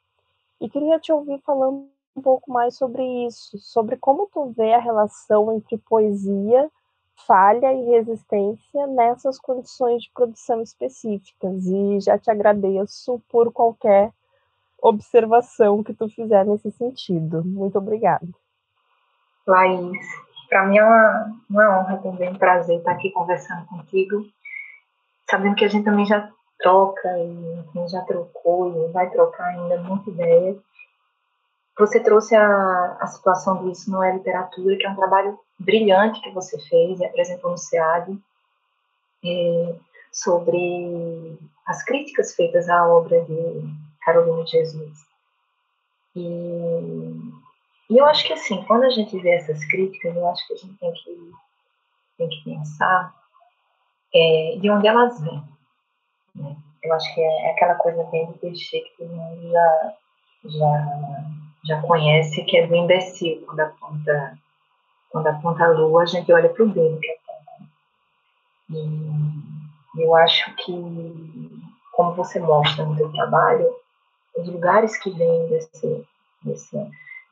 [0.61, 4.79] E queria te ouvir falando um pouco mais sobre isso, sobre como tu vê a
[4.79, 6.71] relação entre poesia,
[7.27, 11.67] falha e resistência nessas condições de produção específicas.
[11.67, 14.13] E já te agradeço por qualquer
[14.81, 17.45] observação que tu fizer nesse sentido.
[17.45, 18.27] Muito obrigada.
[19.47, 19.99] Laís,
[20.49, 24.25] para mim é uma, uma honra também, um prazer estar aqui conversando contigo,
[25.29, 29.79] sabendo que a gente também já troca e enfim, já trocou e vai trocar ainda
[29.83, 30.57] muita ideia.
[31.79, 36.21] Você trouxe a, a situação do Isso Não é Literatura, que é um trabalho brilhante
[36.21, 38.19] que você fez e apresentou no SEAD,
[39.25, 39.75] é,
[40.13, 43.63] sobre as críticas feitas à obra de
[44.01, 45.07] Carolina Jesus.
[46.17, 47.39] E
[47.91, 50.57] e eu acho que assim, quando a gente vê essas críticas, eu acho que a
[50.57, 51.33] gente tem que,
[52.19, 53.15] tem que pensar
[54.15, 55.43] é, de onde elas vêm.
[56.35, 56.57] Né?
[56.83, 59.95] Eu acho que é, aquela coisa bem do clichê que todo mundo já,
[60.45, 61.31] já,
[61.65, 64.39] já conhece, que é do imbecil, quando aponta,
[65.11, 67.71] quando aponta a lua, a gente olha para o dedo que aponta.
[68.71, 70.73] E eu acho que,
[71.93, 73.69] como você mostra no seu trabalho,
[74.37, 76.07] os lugares que vêm desse,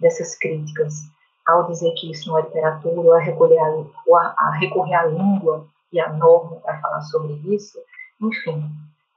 [0.00, 1.10] dessas críticas
[1.46, 5.66] ao dizer que isso não é literatura, ou a recorrer, a, a recorrer à língua
[5.92, 7.78] e à norma para falar sobre isso,
[8.20, 8.68] enfim,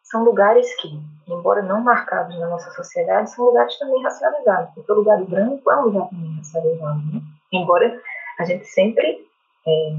[0.03, 4.95] são lugares que, embora não marcados na nossa sociedade, são lugares também racializados, porque o
[4.95, 7.21] lugar branco é um lugar também racializado, né?
[7.51, 7.99] embora
[8.39, 9.27] a gente sempre
[9.67, 9.93] é,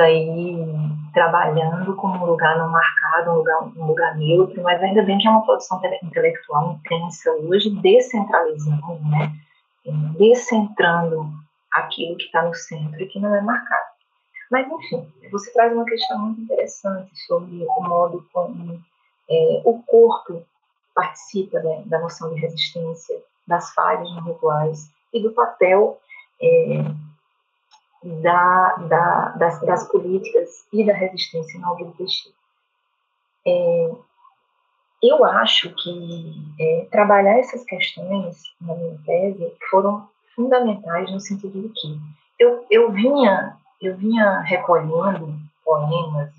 [0.00, 0.56] aí
[1.12, 5.26] trabalhando como um lugar não marcado, um lugar, um lugar neutro, mas ainda bem que
[5.26, 9.32] é uma produção intelectual intensa hoje, descentralizando, né?
[10.16, 11.30] descentrando
[11.72, 13.88] aquilo que está no centro e que não é marcado.
[14.50, 18.80] Mas, enfim, você traz uma questão muito interessante sobre o modo como
[19.28, 20.42] é, o corpo
[20.94, 26.00] participa né, da noção de resistência, das falhas nos rituais e do papel
[26.40, 26.82] é,
[28.02, 31.94] da, da, das, das, políticas e da resistência no do
[33.46, 33.90] É,
[35.02, 41.68] eu acho que é, trabalhar essas questões na minha tese foram fundamentais no sentido de
[41.70, 42.00] que
[42.38, 46.32] eu, eu vinha eu vinha recolhendo poemas,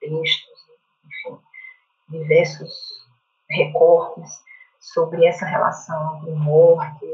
[0.00, 0.66] textos,
[1.04, 1.38] enfim,
[2.08, 2.72] diversos
[3.50, 4.40] recortes
[4.80, 7.06] sobre essa relação de morte,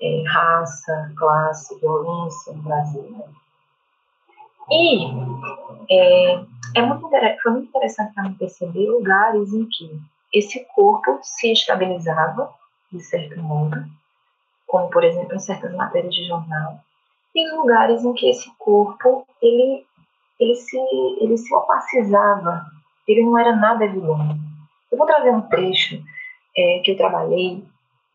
[0.00, 3.02] é, raça, classe, violência no Brasil.
[3.02, 3.24] Né?
[4.70, 5.04] E
[5.90, 7.08] é, é muito,
[7.42, 10.00] foi muito interessante para mim perceber lugares em que
[10.34, 12.52] esse corpo se estabilizava,
[12.92, 13.84] de certo modo,
[14.66, 16.80] como, por exemplo, em certas matérias de jornal,
[17.34, 19.86] e lugares em que esse corpo, ele,
[20.40, 20.78] ele, se,
[21.20, 22.66] ele se opacizava,
[23.06, 24.36] ele não era nada vilão.
[24.90, 26.02] Eu vou trazer um trecho
[26.56, 27.62] é, que eu trabalhei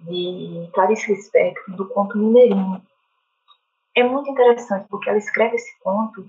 [0.01, 2.81] de Clarice Lispector, do conto Mineirinho.
[3.95, 6.27] É muito interessante, porque ela escreve esse conto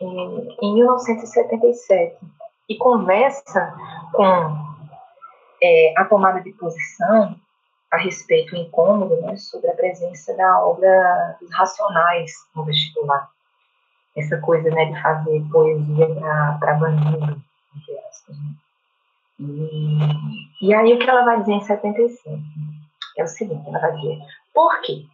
[0.00, 2.16] em, em 1977
[2.68, 3.74] e conversa
[4.12, 4.72] com
[5.62, 7.36] é, a tomada de posição
[7.90, 13.30] a respeito do incômodo né, sobre a presença da obra dos racionais no vestibular.
[14.16, 16.06] Essa coisa né, de fazer poesia
[16.58, 17.42] para bandido,
[17.76, 18.36] entre aspas.
[18.36, 18.54] Né?
[19.40, 22.08] E, e aí o que ela vai dizer em 75
[23.18, 24.18] é o seguinte, ela vai dizer,
[24.54, 25.04] por quê?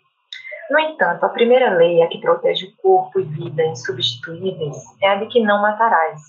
[0.70, 5.14] No entanto, a primeira lei, a que protege o corpo e vida insubstituíveis, é a
[5.16, 6.20] de que não matarás.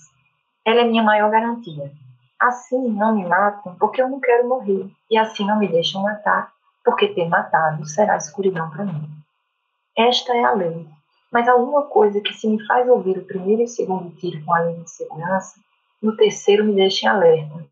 [0.64, 1.92] Ela é minha maior garantia.
[2.38, 6.52] Assim não me matam, porque eu não quero morrer, e assim não me deixam matar,
[6.82, 9.10] porque ter matado será escuridão para mim.
[9.96, 10.88] Esta é a lei.
[11.30, 14.54] Mas alguma coisa que se me faz ouvir o primeiro e o segundo tiro com
[14.54, 15.60] a linha de segurança,
[16.02, 17.64] no terceiro me deixa em alerta,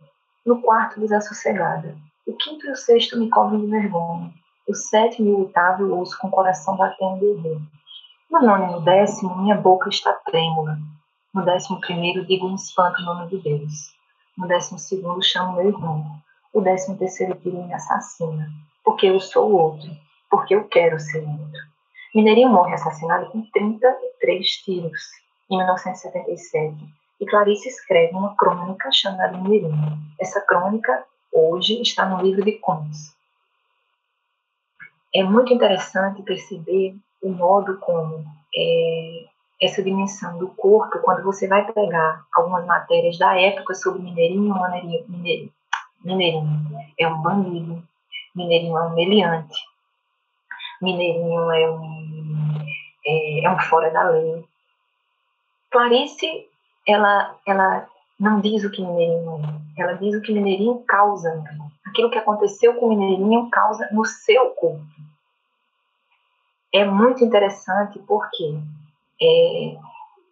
[0.44, 1.96] no quarto desassossegada,
[2.28, 4.30] o quinto e o sexto me cobrem de vergonha,
[4.68, 7.60] o sétimo e o oitavo eu ouço com o coração batendo de rir.
[8.30, 10.78] No nono e no décimo, minha boca está trêmula.
[11.32, 13.94] No décimo primeiro, digo um espanto o nome de Deus.
[14.36, 16.04] No décimo segundo, chamo meu irmão.
[16.52, 18.46] O décimo terceiro tiro me assassina.
[18.84, 19.90] Porque eu sou outro.
[20.30, 21.62] Porque eu quero ser outro.
[22.14, 25.00] Mineirinho morre assassinado com 33 tiros
[25.50, 26.76] em 1977.
[27.20, 29.98] E Clarice escreve uma crônica chamada Mineirinho.
[30.20, 33.14] Essa crônica, hoje, está no livro de contos.
[35.14, 38.24] É muito interessante perceber o modo como
[38.54, 39.24] é,
[39.60, 45.04] essa dimensão do corpo, quando você vai pegar algumas matérias da época sobre Mineirinho, Mineirinho,
[45.08, 45.52] Mineirinho,
[46.04, 47.82] Mineirinho é um bandido,
[48.34, 49.58] Mineirinho é um meliante,
[50.80, 52.66] Mineirinho é um,
[53.04, 54.44] é, é um fora da lei.
[55.70, 56.48] Clarice,
[56.86, 59.40] ela, ela não diz o que Mineirinho
[59.76, 61.44] é, ela diz o que Mineirinho causa.
[61.86, 64.84] Aquilo que aconteceu com Mineirinho causa no seu corpo.
[66.72, 68.58] É muito interessante porque
[69.22, 69.76] é,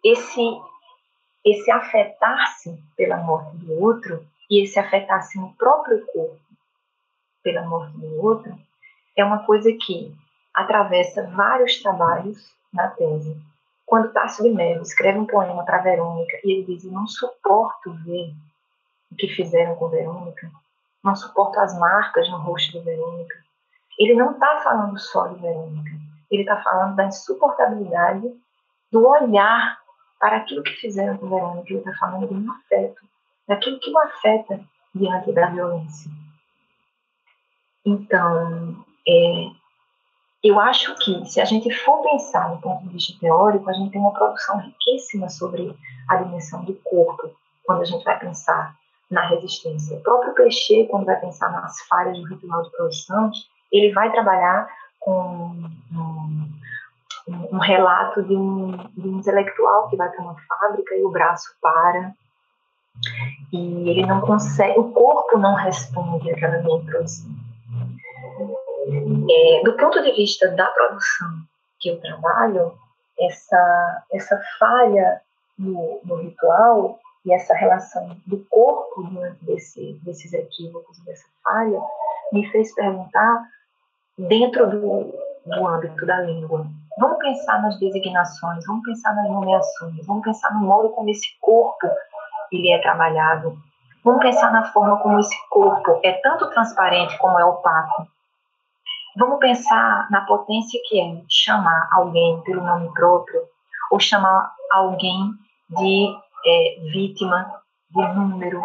[0.03, 0.61] esse,
[1.43, 6.39] esse afetar-se pela morte do outro e esse afetar-se no próprio corpo
[7.41, 8.57] pela morte do outro
[9.15, 10.13] é uma coisa que
[10.53, 13.35] atravessa vários trabalhos na tese.
[13.87, 17.93] Quando Tássio de Mello escreve um poema para Verônica e ele diz: Eu não suporto
[18.03, 18.35] ver
[19.09, 20.51] o que fizeram com Verônica,
[21.01, 23.35] não suporto as marcas no rosto de Verônica.
[23.97, 25.89] Ele não está falando só de Verônica,
[26.29, 28.29] ele está falando da insuportabilidade
[28.91, 29.79] do olhar
[30.19, 33.01] para aquilo que fizeram com Verônica, ele está falando de um afeto,
[33.47, 34.59] daquilo que o afeta
[34.93, 36.11] diante da violência.
[37.85, 39.49] Então, é,
[40.43, 43.91] eu acho que se a gente for pensar do ponto de vista teórico, a gente
[43.91, 45.75] tem uma produção riquíssima sobre
[46.07, 47.31] a dimensão do corpo,
[47.63, 48.75] quando a gente vai pensar
[49.09, 49.97] na resistência.
[49.97, 53.31] O próprio Peixe, quando vai pensar nas falhas do ritual de produção,
[53.71, 54.69] ele vai trabalhar
[54.99, 55.53] com
[55.91, 56.49] um,
[57.51, 61.55] um relato de um, de um intelectual que vai para uma fábrica e o braço
[61.61, 62.13] para
[63.53, 67.29] e ele não consegue, o corpo não responde àquela minha produção.
[68.89, 71.29] É, do ponto de vista da produção
[71.79, 72.73] que eu trabalho,
[73.19, 75.21] essa, essa falha
[75.57, 81.79] no, no ritual e essa relação do corpo diante desse, desses equívocos, dessa falha,
[82.31, 83.43] me fez perguntar,
[84.17, 85.13] dentro do,
[85.45, 86.67] do âmbito da língua,
[86.97, 91.87] Vamos pensar nas designações, vamos pensar nas nomeações, vamos pensar no modo como esse corpo
[92.51, 93.55] ele é trabalhado.
[94.03, 98.07] Vamos pensar na forma como esse corpo é tanto transparente como é opaco.
[99.17, 103.41] Vamos pensar na potência que é chamar alguém pelo nome próprio
[103.89, 105.33] ou chamar alguém
[105.71, 106.15] de
[106.45, 108.61] é, vítima, de número.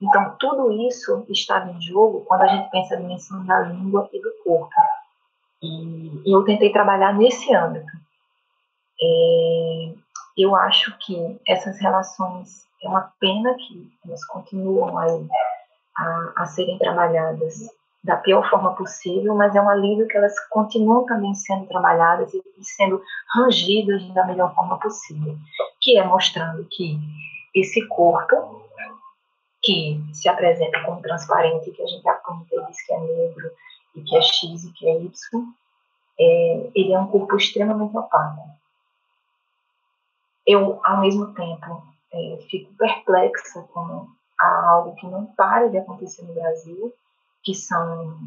[0.00, 4.22] Então, tudo isso estava em jogo quando a gente pensa na dimensão da língua e
[4.22, 4.72] do corpo.
[5.62, 7.92] E, eu tentei trabalhar nesse âmbito.
[9.02, 9.92] É,
[10.38, 15.28] eu acho que essas relações é uma pena que elas continuam aí
[15.98, 21.04] a, a serem trabalhadas da pior forma possível, mas é um alívio que elas continuam
[21.04, 23.02] também sendo trabalhadas e sendo
[23.34, 25.36] rangidas da melhor forma possível,
[25.80, 26.98] que é mostrando que
[27.54, 28.64] esse corpo
[29.62, 33.50] que se apresenta como transparente, que a gente aponta e diz que é negro,
[33.94, 35.12] e que é X e que é Y,
[36.18, 38.48] é, ele é um corpo extremamente opaco.
[40.46, 41.82] Eu, ao mesmo tempo,
[42.12, 46.94] é, fico perplexa com algo que não para de acontecer no Brasil,
[47.42, 48.18] que são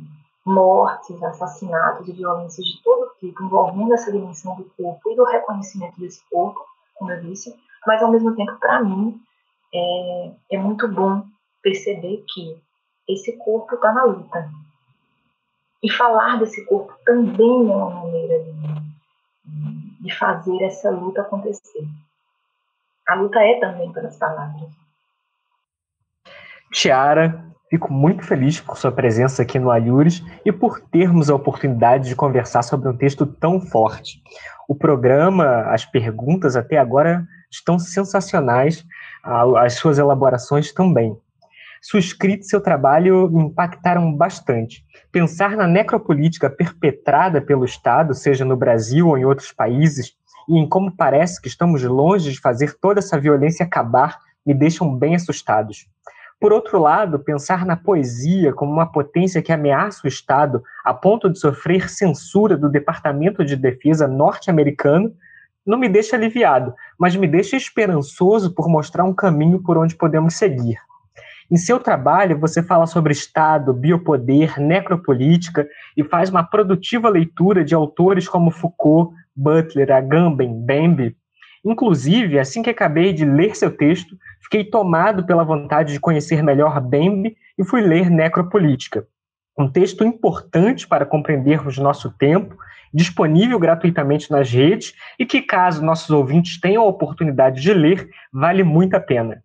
[0.46, 6.00] mortes, assassinatos e violências de todo tipo, envolvendo essa dimensão do corpo e do reconhecimento
[6.00, 7.56] desse corpo, como eu disse,
[7.86, 9.22] mas ao mesmo tempo, para mim,
[9.74, 11.26] é, é muito bom
[11.62, 12.58] perceber que
[13.08, 14.50] esse corpo está na luta,
[15.84, 21.86] e falar desse corpo também é uma maneira de, de fazer essa luta acontecer.
[23.06, 24.72] A luta é também pelas palavras.
[26.72, 32.08] Tiara, fico muito feliz por sua presença aqui no Alhures e por termos a oportunidade
[32.08, 34.22] de conversar sobre um texto tão forte.
[34.68, 38.86] O programa, as perguntas até agora estão sensacionais,
[39.58, 41.18] as suas elaborações também.
[41.82, 44.86] Sua escrita e seu trabalho me impactaram bastante.
[45.12, 50.14] Pensar na necropolítica perpetrada pelo Estado, seja no Brasil ou em outros países,
[50.48, 54.96] e em como parece que estamos longe de fazer toda essa violência acabar, me deixam
[54.96, 55.88] bem assustados.
[56.44, 61.30] Por outro lado, pensar na poesia como uma potência que ameaça o Estado a ponto
[61.30, 65.14] de sofrer censura do Departamento de Defesa norte-americano
[65.66, 70.34] não me deixa aliviado, mas me deixa esperançoso por mostrar um caminho por onde podemos
[70.34, 70.78] seguir.
[71.50, 75.66] Em seu trabalho, você fala sobre Estado, biopoder, necropolítica
[75.96, 81.16] e faz uma produtiva leitura de autores como Foucault, Butler, Agamben, Bembe.
[81.64, 86.80] Inclusive, assim que acabei de ler seu texto, fiquei tomado pela vontade de conhecer melhor
[86.80, 89.08] Bembe e fui ler Necropolítica.
[89.58, 92.56] Um texto importante para compreendermos nosso tempo,
[92.94, 98.64] disponível gratuitamente nas redes e que, caso nossos ouvintes tenham a oportunidade de ler, vale
[98.64, 99.44] muito a pena.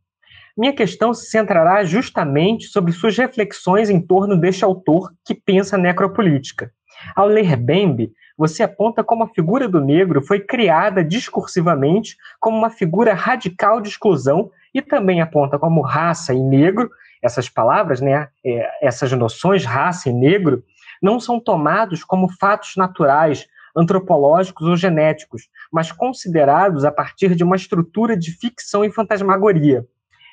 [0.56, 6.72] Minha questão se centrará justamente sobre suas reflexões em torno deste autor que pensa necropolítica.
[7.14, 12.70] Ao ler Bembe, você aponta como a figura do negro foi criada discursivamente como uma
[12.70, 16.90] figura radical de exclusão e também aponta como raça e negro,
[17.20, 20.62] essas palavras, né, é, essas noções, raça e negro,
[21.02, 23.46] não são tomados como fatos naturais,
[23.76, 29.86] antropológicos ou genéticos, mas considerados a partir de uma estrutura de ficção e fantasmagoria.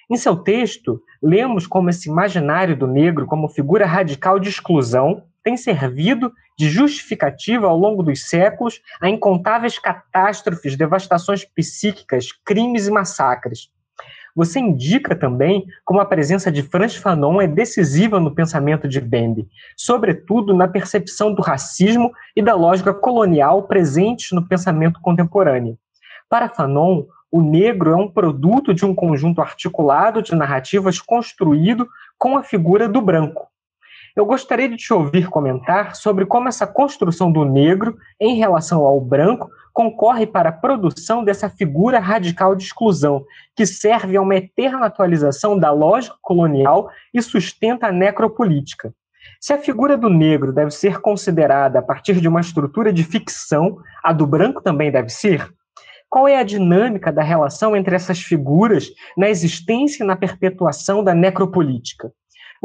[0.10, 5.56] Em seu texto, lemos como esse imaginário do negro como figura radical de exclusão tem
[5.56, 13.70] servido de justificativa ao longo dos séculos a incontáveis catástrofes, devastações psíquicas, crimes e massacres.
[14.36, 19.48] Você indica também como a presença de Franz Fanon é decisiva no pensamento de Bembe,
[19.78, 25.78] sobretudo na percepção do racismo e da lógica colonial presentes no pensamento contemporâneo.
[26.28, 31.88] Para Fanon, o negro é um produto de um conjunto articulado de narrativas construído
[32.18, 33.48] com a figura do branco.
[34.16, 39.02] Eu gostaria de te ouvir comentar sobre como essa construção do negro em relação ao
[39.02, 44.86] branco concorre para a produção dessa figura radical de exclusão, que serve a uma eterna
[44.86, 48.94] atualização da lógica colonial e sustenta a necropolítica.
[49.42, 53.80] Se a figura do negro deve ser considerada a partir de uma estrutura de ficção,
[54.02, 55.46] a do branco também deve ser?
[56.10, 61.14] Qual é a dinâmica da relação entre essas figuras na existência e na perpetuação da
[61.14, 62.14] necropolítica?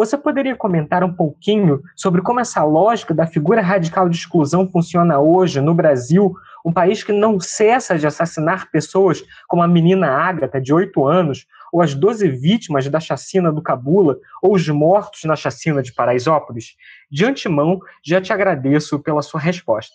[0.01, 5.20] Você poderia comentar um pouquinho sobre como essa lógica da figura radical de exclusão funciona
[5.20, 6.34] hoje no Brasil,
[6.64, 11.46] um país que não cessa de assassinar pessoas como a menina Ágata, de 8 anos,
[11.70, 16.78] ou as 12 vítimas da chacina do Cabula, ou os mortos na chacina de Paraisópolis?
[17.11, 19.94] De antemão, já te agradeço pela sua resposta.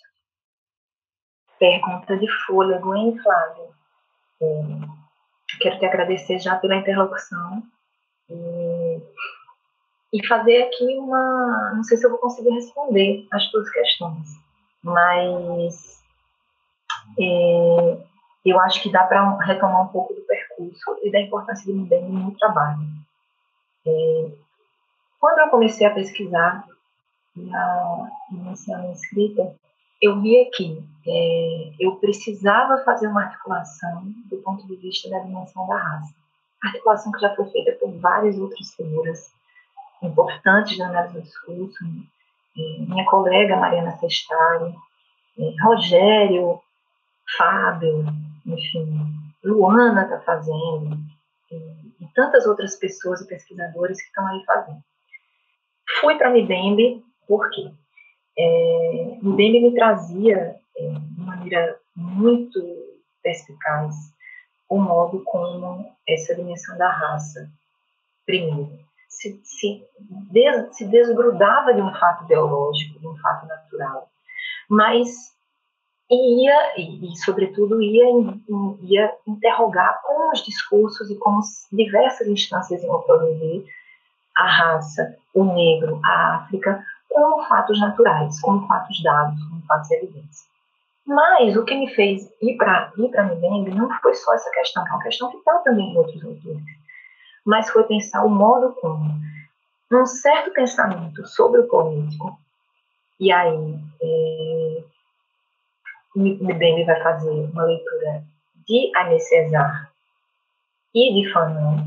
[1.57, 3.69] Pergunta de fôlego, hein, Flávio?
[4.39, 7.63] É, quero te agradecer já pela interlocução
[8.29, 9.01] e,
[10.13, 11.73] e fazer aqui uma.
[11.75, 14.27] Não sei se eu vou conseguir responder as tuas questões,
[14.83, 16.03] mas
[17.19, 17.97] é,
[18.45, 22.11] eu acho que dá para retomar um pouco do percurso e da importância de Mbembe
[22.11, 22.87] no trabalho.
[23.85, 24.31] É,
[25.19, 26.67] quando eu comecei a pesquisar
[27.35, 28.53] na minha
[28.91, 29.55] escrita,
[30.01, 35.67] eu via que é, eu precisava fazer uma articulação do ponto de vista da dimensão
[35.67, 36.13] da raça.
[36.63, 39.31] Articulação que já foi feita por várias outras figuras
[40.01, 41.77] importantes da análise do discurso.
[42.57, 44.73] É, minha colega Mariana Sestari,
[45.61, 46.61] Rogério,
[47.37, 48.05] Fábio,
[48.45, 50.97] enfim, Luana está fazendo,
[51.51, 54.81] e, tantas outras pessoas e pesquisadores que estão aí fazendo.
[55.99, 57.71] Fui para Mibembe, por quê?
[58.37, 62.59] é, Mbembe me trazia, é, de maneira muito
[63.23, 63.95] perspicaz,
[64.67, 67.49] o modo como essa dimensão da raça,
[68.25, 68.77] primeiro,
[69.15, 69.83] se, se,
[70.31, 74.09] des, se desgrudava de um fato ideológico, de um fato natural,
[74.69, 75.35] mas
[76.09, 78.05] ia, e, e sobretudo, ia,
[78.81, 81.41] ia interrogar como os discursos e como
[81.71, 83.65] diversas instâncias iam produzir
[84.37, 90.45] a raça, o negro, a África, como fatos naturais, como fatos dados, como fatos evidentes.
[91.05, 94.89] Mas o que me fez ir para ir para não foi só essa questão, que
[94.89, 96.63] é uma questão que está também em outros autores,
[97.45, 99.13] mas foi pensar o modo como
[99.91, 102.37] um certo pensamento sobre o político,
[103.19, 104.83] e aí é,
[106.15, 108.23] Mbembe vai fazer uma leitura
[108.67, 109.89] de Aimé César
[110.93, 111.85] e de Fanon,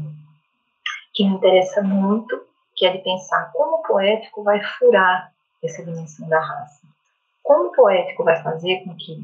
[1.12, 2.48] que me interessa muito
[2.78, 5.32] que é de pensar como o poético vai furar
[5.62, 6.86] essa dimensão da raça.
[7.42, 9.18] Como o poético vai fazer com que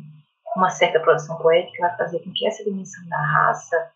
[0.56, 3.92] uma certa produção poética vai fazer com que essa dimensão da raça,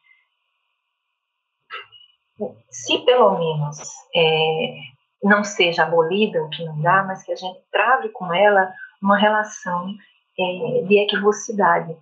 [2.70, 3.78] se pelo menos
[4.14, 4.74] é,
[5.22, 8.72] não seja abolida, o que não dá, mas que a gente trave com ela
[9.02, 9.94] uma relação
[10.38, 11.96] é, de equivocidade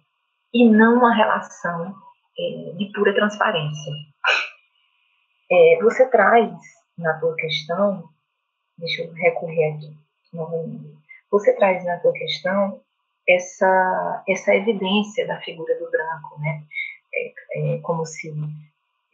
[0.53, 1.95] e não uma relação
[2.39, 3.93] é, de pura transparência.
[5.51, 6.53] É, você traz
[6.99, 8.09] na tua questão,
[8.79, 9.97] deixa eu recorrer aqui
[10.33, 10.97] novamente,
[11.31, 12.81] você traz na tua questão
[13.29, 16.63] essa, essa evidência da figura do branco, né?
[17.15, 18.33] É, é como se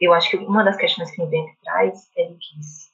[0.03, 2.93] eu acho que uma das questões que o Invente traz é de que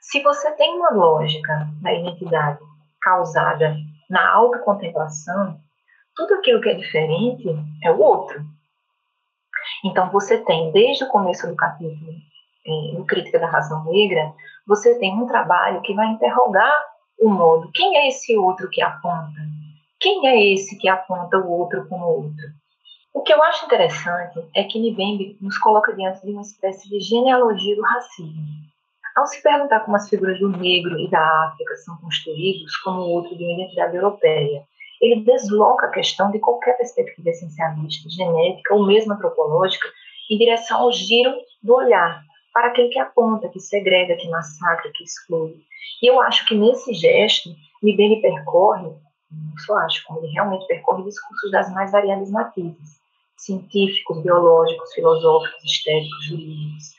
[0.00, 2.58] se você tem uma lógica da identidade
[3.00, 3.76] causada
[4.08, 5.60] na autocontemplação,
[6.16, 7.48] tudo aquilo que é diferente
[7.84, 8.44] é o outro.
[9.84, 12.12] Então, você tem, desde o começo do capítulo,
[12.66, 14.32] é, no Crítica da Razão Negra,
[14.66, 16.84] você tem um trabalho que vai interrogar
[17.20, 17.70] o modo.
[17.72, 19.40] Quem é esse outro que aponta?
[20.00, 22.59] Quem é esse que aponta o outro como outro?
[23.12, 27.00] O que eu acho interessante é que Nibembe nos coloca diante de uma espécie de
[27.00, 28.42] genealogia do racismo.
[29.16, 33.36] Ao se perguntar como as figuras do negro e da África são construídos como outro
[33.36, 34.62] de uma identidade europeia,
[35.00, 39.88] ele desloca a questão de qualquer perspectiva essencialista, genética ou mesmo antropológica
[40.30, 42.22] em direção ao giro do olhar
[42.54, 45.56] para aquele que aponta, que segrega, que massacra, que exclui.
[46.00, 47.50] E eu acho que nesse gesto,
[47.82, 48.88] Libeni percorre,
[49.30, 52.99] não só acho, como ele realmente percorre discursos das mais variadas matizes,
[53.44, 56.94] científicos, biológicos, filosóficos, estéticos, jurídicos,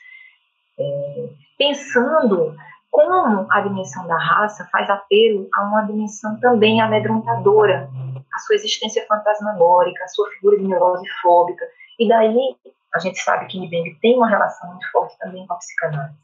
[0.78, 2.56] é, pensando
[2.90, 7.88] como a dimensão da raça faz apelo a uma dimensão também amedrontadora,
[8.34, 11.64] a sua existência fantasmagórica, a sua figura de neurose fóbica,
[11.98, 12.56] e daí
[12.94, 16.16] a gente sabe que Nibeng tem uma relação muito forte também com a psicanálise.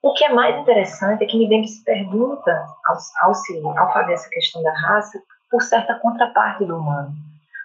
[0.00, 4.12] O que é mais interessante é que Nibeng se pergunta, ao, ao, se, ao fazer
[4.12, 7.12] essa questão da raça, por certa contraparte do humano,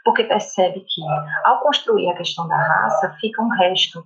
[0.03, 1.01] porque percebe que,
[1.45, 4.05] ao construir a questão da raça, fica um resto,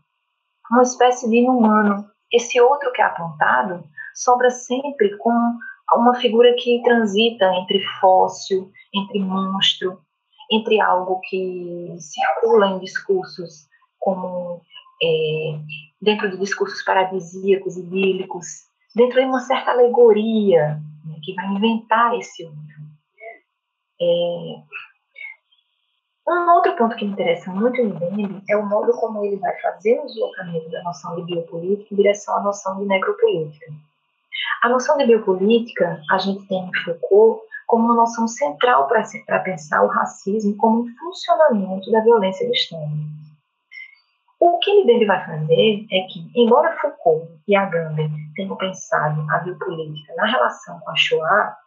[0.71, 2.09] uma espécie de inumano.
[2.31, 3.83] Esse outro que é apontado
[4.13, 5.31] sobra sempre com
[5.95, 10.01] uma figura que transita entre fóssil, entre monstro,
[10.51, 13.67] entre algo que circula em discursos
[13.99, 14.61] como
[15.01, 15.59] é,
[16.01, 18.45] dentro de discursos paradisíacos bíblicos,
[18.95, 22.57] dentro de uma certa alegoria né, que vai inventar esse outro.
[23.99, 24.05] É,
[26.33, 29.55] um outro ponto que me interessa muito em Bembe é o modo como ele vai
[29.61, 33.65] fazer o deslocamento da noção de biopolítica em direção à noção de necropolítica.
[34.61, 39.83] A noção de biopolítica a gente tem em Foucault como uma noção central para pensar
[39.83, 42.91] o racismo como um funcionamento da violência de Estado.
[44.39, 50.13] O que Libembe vai fazer é que, embora Foucault e Agamben tenham pensado a biopolítica
[50.15, 51.57] na relação com a Shoah,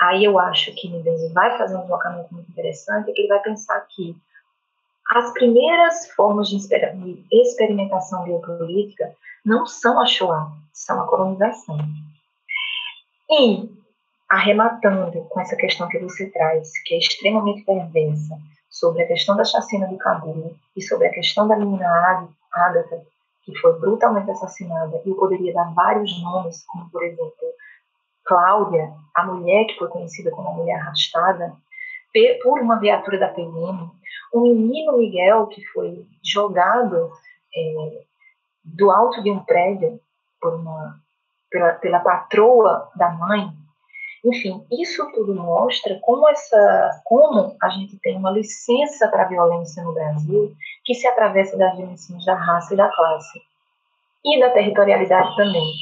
[0.00, 3.80] aí eu acho que Libembe vai fazer um deslocamento muito interessante, que ele vai pensar
[3.88, 4.16] que
[5.10, 6.56] as primeiras formas de
[7.30, 11.78] experimentação biopolítica não são a Shoah, são a colonização.
[13.30, 13.70] E,
[14.28, 18.36] arrematando com essa questão que você traz, que é extremamente perversa,
[18.68, 21.88] sobre a questão da chacina do Cabul e sobre a questão da menina
[22.52, 23.02] Agatha,
[23.44, 27.32] que foi brutalmente assassinada, e eu poderia dar vários nomes, como por exemplo
[28.26, 31.54] Cláudia, a mulher que foi conhecida como a mulher arrastada,
[32.42, 33.90] por uma viatura da PM,
[34.32, 37.12] o menino Miguel, que foi jogado
[37.54, 38.02] é,
[38.64, 40.00] do alto de um prédio
[40.40, 40.98] por uma,
[41.50, 43.52] pela, pela patroa da mãe,
[44.26, 49.84] enfim, isso tudo mostra como essa, como a gente tem uma licença para a violência
[49.84, 50.52] no Brasil
[50.84, 53.40] que se atravessa das dimensões da raça e da classe
[54.24, 55.72] e da territorialidade também.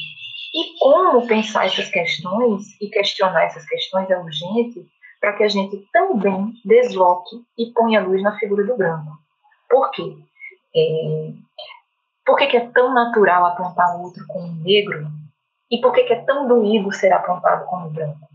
[0.55, 4.87] E como pensar essas questões e questionar essas questões é urgente
[5.19, 9.19] para que a gente também desloque e ponha luz na figura do branco.
[9.69, 10.15] Por quê?
[10.73, 11.33] É,
[12.25, 15.11] por que, que é tão natural apontar o outro como negro?
[15.69, 18.29] E por que, que é tão doído ser apontado como branco?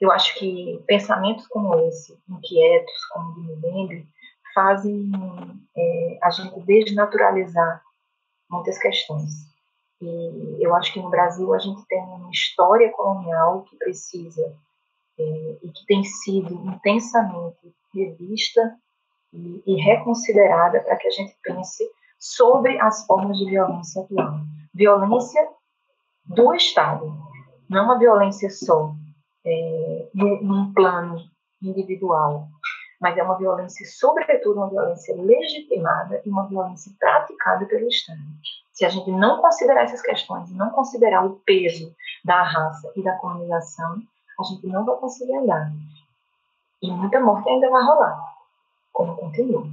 [0.00, 4.08] Eu acho que pensamentos como esse, inquietos, como o de Mbembe,
[4.52, 5.08] fazem
[5.76, 7.80] é, a gente desnaturalizar
[8.50, 9.55] muitas questões.
[10.00, 14.54] E eu acho que no Brasil a gente tem uma história colonial que precisa
[15.18, 18.76] é, e que tem sido intensamente revista
[19.32, 21.84] e, e reconsiderada para que a gente pense
[22.18, 24.40] sobre as formas de violência atual.
[24.74, 25.48] Violência
[26.24, 27.16] do Estado,
[27.68, 28.94] não a violência só
[29.44, 31.18] é, num plano
[31.62, 32.48] individual,
[33.00, 38.18] mas é uma violência, sobretudo, uma violência legitimada e uma violência praticada pelo Estado.
[38.72, 41.94] Se a gente não considerar essas questões, não considerar o peso
[42.24, 44.02] da raça e da colonização,
[44.38, 45.72] a gente não vai conseguir andar.
[46.82, 48.20] E muita morte ainda vai rolar,
[48.92, 49.66] como continua.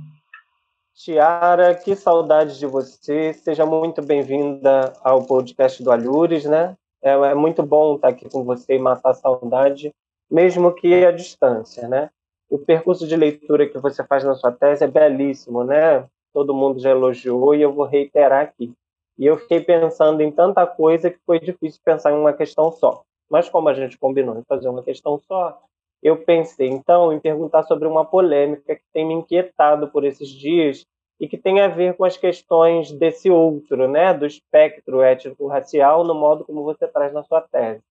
[0.95, 3.33] Tiara, que saudade de você.
[3.33, 6.77] Seja muito bem-vinda ao podcast do Alhures, né?
[7.01, 9.93] É, é muito bom estar aqui com você e matar a saudade,
[10.29, 12.09] mesmo que à distância, né?
[12.53, 16.07] O percurso de leitura que você faz na sua tese é belíssimo, né?
[16.31, 18.71] Todo mundo já elogiou e eu vou reiterar aqui.
[19.17, 23.01] E eu fiquei pensando em tanta coisa que foi difícil pensar em uma questão só.
[23.27, 25.59] Mas como a gente combinou em fazer uma questão só,
[26.03, 30.85] eu pensei então em perguntar sobre uma polêmica que tem me inquietado por esses dias
[31.19, 36.13] e que tem a ver com as questões desse outro, né, do espectro étnico-racial, no
[36.13, 37.81] modo como você traz na sua tese.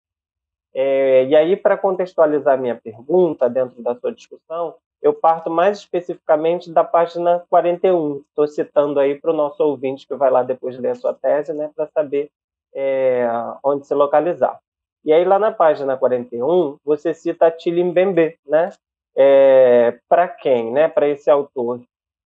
[0.75, 6.71] É, e aí, para contextualizar minha pergunta dentro da sua discussão, eu parto mais especificamente
[6.71, 8.23] da página 41.
[8.29, 11.53] Estou citando aí para o nosso ouvinte que vai lá depois ler a sua tese,
[11.53, 12.31] né, para saber
[12.75, 13.27] é,
[13.63, 14.59] onde se localizar.
[15.05, 18.71] E aí, lá na página 41, você cita Tilly Mbembe, né?
[19.17, 20.89] É, para quem, né?
[20.89, 21.83] Para esse autor,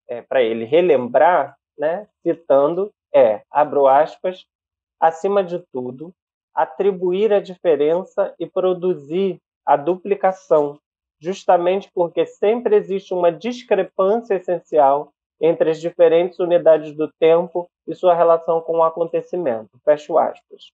[0.06, 2.06] é, para ele relembrar, né?
[2.22, 4.44] Citando, é, abro aspas,
[5.00, 6.12] acima de tudo,
[6.56, 10.78] atribuir a diferença e produzir a duplicação,
[11.20, 18.14] justamente porque sempre existe uma discrepância essencial entre as diferentes unidades do tempo e sua
[18.14, 19.70] relação com o acontecimento.
[19.84, 20.72] Fecho aspas.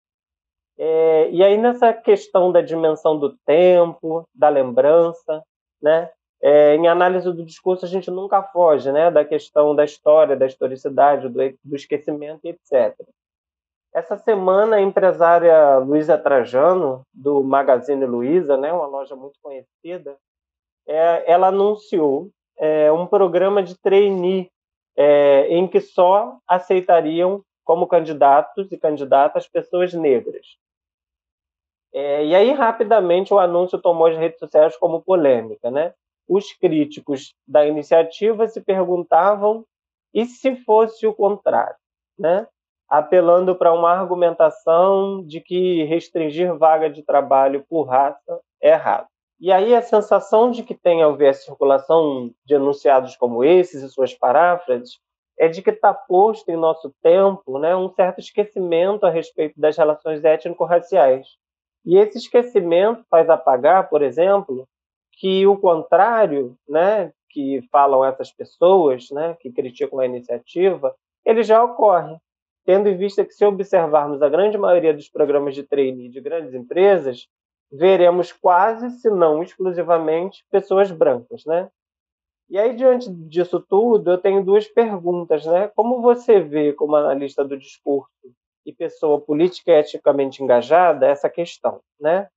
[0.78, 5.43] É, e aí, nessa questão da dimensão do tempo, da lembrança,
[5.83, 6.11] né?
[6.45, 10.45] É, em análise do discurso, a gente nunca foge né, da questão da história, da
[10.45, 12.97] historicidade, do, do esquecimento, etc.
[13.95, 20.16] Essa semana, a empresária Luísa Trajano, do Magazine Luiza, né, uma loja muito conhecida,
[20.86, 24.51] é, ela anunciou é, um programa de trainee
[24.97, 30.57] é, em que só aceitariam como candidatos e candidatas pessoas negras.
[31.93, 35.70] É, e aí, rapidamente, o anúncio tomou as redes sociais como polêmica.
[35.70, 35.93] Né?
[36.26, 39.66] Os críticos da iniciativa se perguntavam
[40.14, 41.76] e se fosse o contrário,
[42.18, 42.47] né?
[42.89, 49.07] Apelando para uma argumentação de que restringir vaga de trabalho por raça é errado.
[49.41, 53.83] E aí a sensação de que tem ao ver a circulação de enunciados como esses
[53.83, 55.01] e suas paráfrases
[55.39, 59.76] é de que está posto em nosso tempo né, um certo esquecimento a respeito das
[59.76, 61.26] relações étnico-raciais.
[61.85, 64.68] E esse esquecimento faz apagar, por exemplo,
[65.14, 71.64] que o contrário, né, que falam essas pessoas, né, que criticam a iniciativa, ele já
[71.64, 72.16] ocorre.
[72.64, 76.54] Tendo em vista que, se observarmos a grande maioria dos programas de trainee de grandes
[76.54, 77.28] empresas,
[77.70, 81.68] veremos quase, se não exclusivamente, pessoas brancas, né?
[82.48, 85.68] E aí, diante disso tudo, eu tenho duas perguntas, né?
[85.74, 88.10] Como você vê, como analista do discurso
[88.64, 92.28] e pessoa política e eticamente engajada, essa questão, né?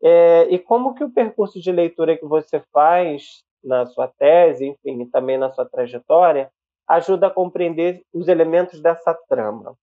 [0.00, 5.02] É, e como que o percurso de leitura que você faz na sua tese, enfim,
[5.02, 6.50] e também na sua trajetória,
[6.88, 9.74] ajuda a compreender os elementos dessa trama?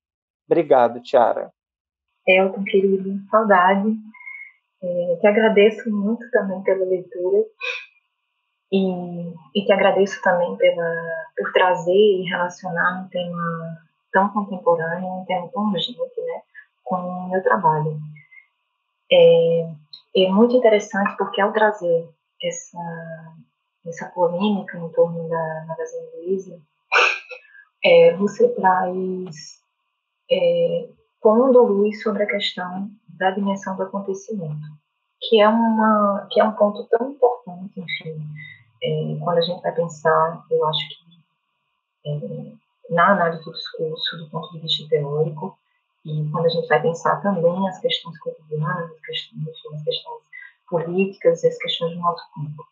[0.47, 1.51] Obrigado, Tiara.
[2.27, 3.95] Elton, querido, saudade.
[4.81, 7.45] É, te agradeço muito também pela leitura
[8.71, 10.93] e, e te agradeço também pela,
[11.37, 13.77] por trazer e relacionar um tema
[14.11, 16.41] tão contemporâneo, um tema tão urgente, né,
[16.83, 17.97] com o meu trabalho.
[19.11, 19.69] É,
[20.15, 22.09] é muito interessante porque ao trazer
[22.41, 23.35] essa,
[23.85, 26.59] essa polêmica em torno da Magazine Luiza,
[27.85, 29.61] é, você traz
[30.31, 30.89] é,
[31.21, 34.65] pondo luz sobre a questão da dimensão do acontecimento,
[35.21, 38.19] que é, uma, que é um ponto tão importante, enfim,
[38.83, 42.51] é, quando a gente vai pensar, eu acho que é,
[42.89, 45.57] na análise do discurso, do ponto de vista teórico,
[46.03, 50.23] e quando a gente vai pensar também as questões cotidianas, as questões, as questões
[50.67, 52.65] políticas e as questões do nosso tempo.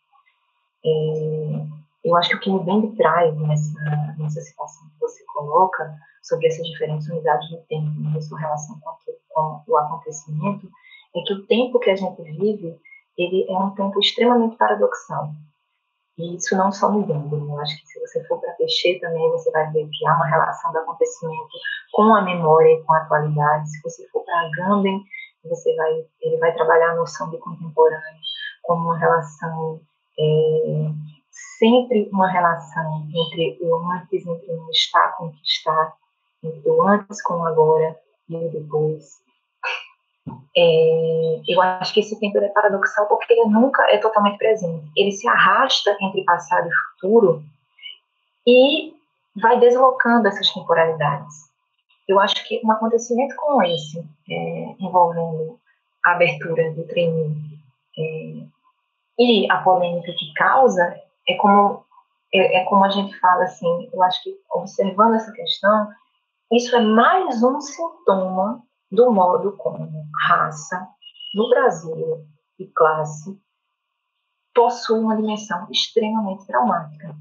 [2.04, 3.80] Eu acho que o que me vem de trás nessa,
[4.18, 8.96] nessa situação que você coloca sobre essas diferentes unidades do tempo e sua relação com,
[9.30, 10.68] com, o acontecimento
[11.16, 12.78] é que o tempo que a gente vive
[13.16, 15.30] ele é um tempo extremamente paradoxal.
[16.18, 19.30] E isso não só no Gandhi, eu acho que se você for para Peixe também,
[19.30, 21.48] você vai ver que há uma relação do acontecimento
[21.92, 23.68] com a memória e com a atualidade.
[23.68, 25.00] Se você for para Gandhi,
[25.44, 28.20] você vai, ele vai trabalhar a noção de contemporâneo
[28.62, 29.80] como uma relação,
[30.18, 30.90] é,
[31.58, 35.92] sempre uma relação entre o antes, entre o está com o que está,
[36.42, 37.98] entre o antes com o agora
[38.28, 39.22] e o depois.
[40.56, 44.88] É, eu acho que esse tempo é paradoxal porque ele nunca é totalmente presente.
[44.96, 47.42] Ele se arrasta entre passado e futuro
[48.46, 48.94] e
[49.40, 51.44] vai deslocando essas temporalidades.
[52.06, 53.98] Eu acho que um acontecimento como esse,
[54.30, 55.58] é, envolvendo
[56.04, 57.34] a abertura do treino
[57.98, 58.34] é,
[59.18, 61.84] e a polêmica que causa, é como,
[62.32, 65.88] é, é como a gente fala assim, eu acho que observando essa questão,
[66.52, 69.88] isso é mais um sintoma do modo como
[70.28, 70.86] raça,
[71.34, 72.24] no Brasil
[72.58, 73.38] e classe,
[74.54, 77.14] possui uma dimensão extremamente traumática.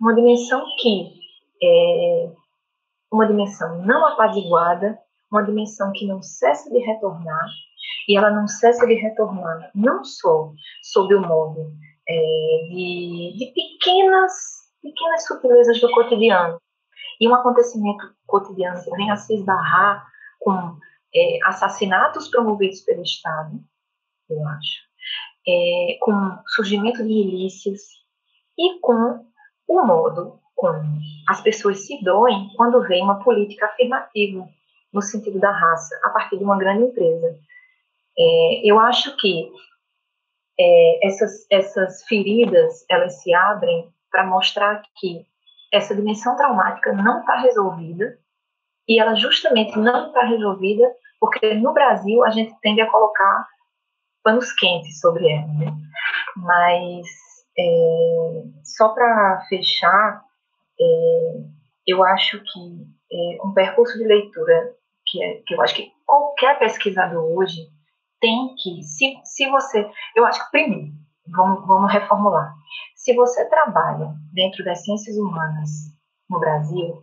[0.00, 1.12] Uma dimensão que
[1.62, 2.32] é
[3.10, 4.98] uma dimensão não apaziguada,
[5.30, 7.46] uma dimensão que não cessa de retornar
[8.08, 10.52] e ela não cessa de retornar, não só
[10.82, 11.72] sob o modo
[12.08, 14.32] é, de, de pequenas,
[14.82, 16.60] pequenas sutilezas do cotidiano,
[17.20, 20.04] e um acontecimento cotidiano que vem a se esbarrar
[20.40, 20.76] com
[21.14, 23.60] é, assassinatos promovidos pelo Estado,
[24.28, 24.80] eu acho,
[25.46, 26.12] é, com
[26.48, 27.80] surgimento de milícias
[28.58, 29.24] e com
[29.68, 30.80] o modo como
[31.28, 34.48] as pessoas se doem quando vem uma política afirmativa
[34.92, 37.38] no sentido da raça a partir de uma grande empresa.
[38.16, 39.50] É, eu acho que
[40.62, 45.26] é, essas, essas feridas elas se abrem para mostrar que
[45.72, 48.18] essa dimensão traumática não está resolvida
[48.86, 50.84] e ela justamente não está resolvida
[51.18, 53.46] porque no Brasil a gente tende a colocar
[54.22, 55.46] panos quentes sobre ela.
[55.46, 55.72] Né?
[56.36, 57.06] Mas
[57.58, 60.22] é, só para fechar,
[60.80, 60.84] é,
[61.86, 64.74] eu acho que é, um percurso de leitura
[65.06, 67.68] que, é, que eu acho que qualquer pesquisador hoje
[68.22, 70.92] tem que, se, se você, eu acho que primeiro,
[71.26, 72.54] vamos, vamos reformular,
[72.94, 75.70] se você trabalha dentro das ciências humanas
[76.30, 77.02] no Brasil,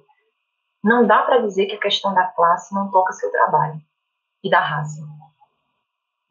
[0.82, 3.80] não dá para dizer que a questão da classe não toca seu trabalho
[4.42, 5.02] e da raça.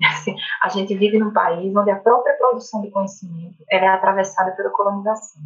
[0.02, 4.70] Assim, a gente vive num país onde a própria produção de conhecimento é atravessada pela
[4.70, 5.42] colonização.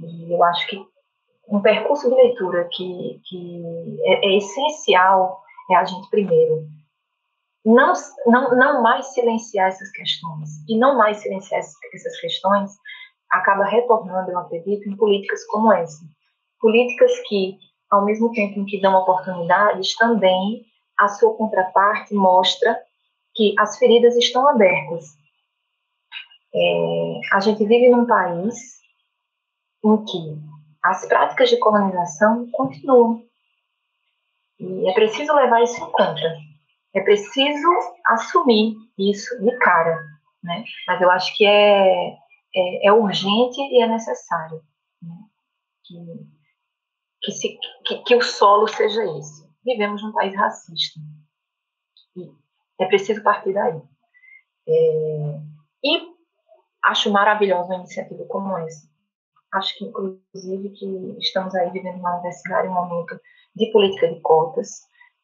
[0.00, 0.86] E eu acho que
[1.48, 5.40] um percurso de leitura que, que é, é essencial
[5.70, 6.68] é a gente primeiro
[7.66, 7.92] não,
[8.26, 12.70] não, não mais silenciar essas questões e não mais silenciar essas, questões
[13.28, 16.04] acaba retornando, eu acredito, em políticas como essa.
[16.60, 17.58] Políticas que,
[17.90, 20.64] ao mesmo tempo em que dão oportunidades, também
[20.96, 22.80] a sua contraparte mostra
[23.34, 25.06] que as feridas estão abertas.
[26.54, 28.76] É, a gente vive num país
[29.84, 30.38] em que
[30.84, 33.24] as práticas de colonização continuam.
[34.60, 36.45] E é preciso levar isso em conta.
[36.96, 37.68] É preciso
[38.06, 40.02] assumir isso de cara.
[40.42, 40.64] Né?
[40.86, 42.08] Mas eu acho que é,
[42.54, 44.62] é, é urgente e é necessário
[45.02, 45.14] né?
[45.84, 45.94] que,
[47.20, 49.46] que, se, que, que o solo seja esse.
[49.62, 50.98] Vivemos num país racista.
[52.16, 52.32] E
[52.80, 53.78] é preciso partir daí.
[54.66, 55.40] É,
[55.84, 56.16] e
[56.82, 58.88] acho maravilhosa uma iniciativa como essa.
[59.52, 63.20] Acho que, inclusive, que estamos aí vivendo uma universidade um momento
[63.54, 64.80] de política de cotas.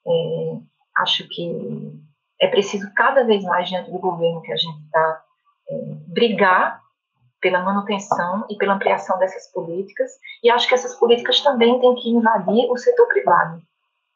[0.06, 1.92] É, acho que
[2.40, 5.22] é preciso cada vez mais, diante do governo que a gente está,
[5.68, 5.74] é,
[6.08, 6.80] brigar
[7.40, 10.10] pela manutenção e pela ampliação dessas políticas.
[10.42, 13.62] E acho que essas políticas também têm que invadir o setor privado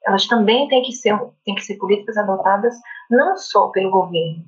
[0.06, 2.74] elas também têm que ser, têm que ser políticas adotadas
[3.10, 4.44] não só pelo governo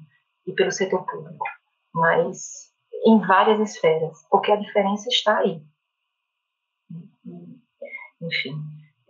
[0.47, 1.45] e pelo setor público,
[1.93, 2.73] mas
[3.05, 5.61] em várias esferas, porque a diferença está aí.
[8.23, 8.55] Enfim,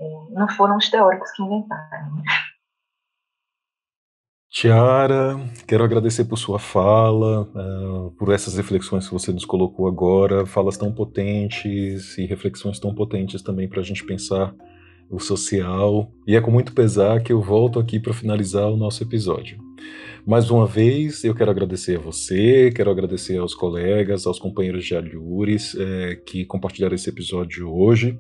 [0.01, 2.23] é, não foram os teóricos que inventaram.
[4.61, 5.39] Tiara,
[5.69, 10.77] quero agradecer por sua fala, uh, por essas reflexões que você nos colocou agora, falas
[10.77, 14.53] tão potentes e reflexões tão potentes também para a gente pensar
[15.09, 19.01] o social, e é com muito pesar que eu volto aqui para finalizar o nosso
[19.01, 19.68] episódio.
[20.27, 24.95] Mais uma vez, eu quero agradecer a você, quero agradecer aos colegas, aos companheiros de
[24.95, 28.19] Alhures é, que compartilharam esse episódio hoje.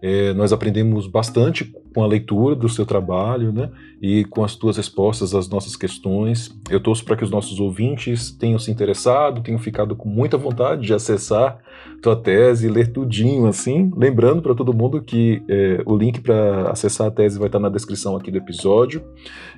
[0.00, 4.76] É, nós aprendemos bastante com a leitura do seu trabalho né, e com as tuas
[4.76, 6.56] respostas às nossas questões.
[6.70, 10.86] Eu torço para que os nossos ouvintes tenham se interessado, tenham ficado com muita vontade
[10.86, 11.58] de acessar
[12.00, 13.90] tua tese, ler tudinho assim.
[13.96, 17.68] Lembrando para todo mundo que é, o link para acessar a tese vai estar na
[17.68, 19.02] descrição aqui do episódio.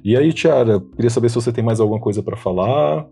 [0.03, 3.07] E aí, Tiara, queria saber se você tem mais alguma coisa para falar.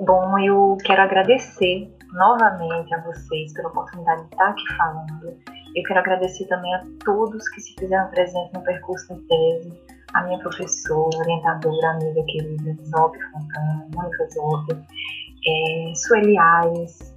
[0.00, 5.36] Bom, eu quero agradecer novamente a vocês pela oportunidade de estar aqui falando.
[5.74, 9.72] Eu quero agradecer também a todos que se fizeram presentes no percurso de tese,
[10.14, 17.14] a minha professora, orientadora, amiga querida, Zop Fontana, Mônica Zop, é, Sueli Aires,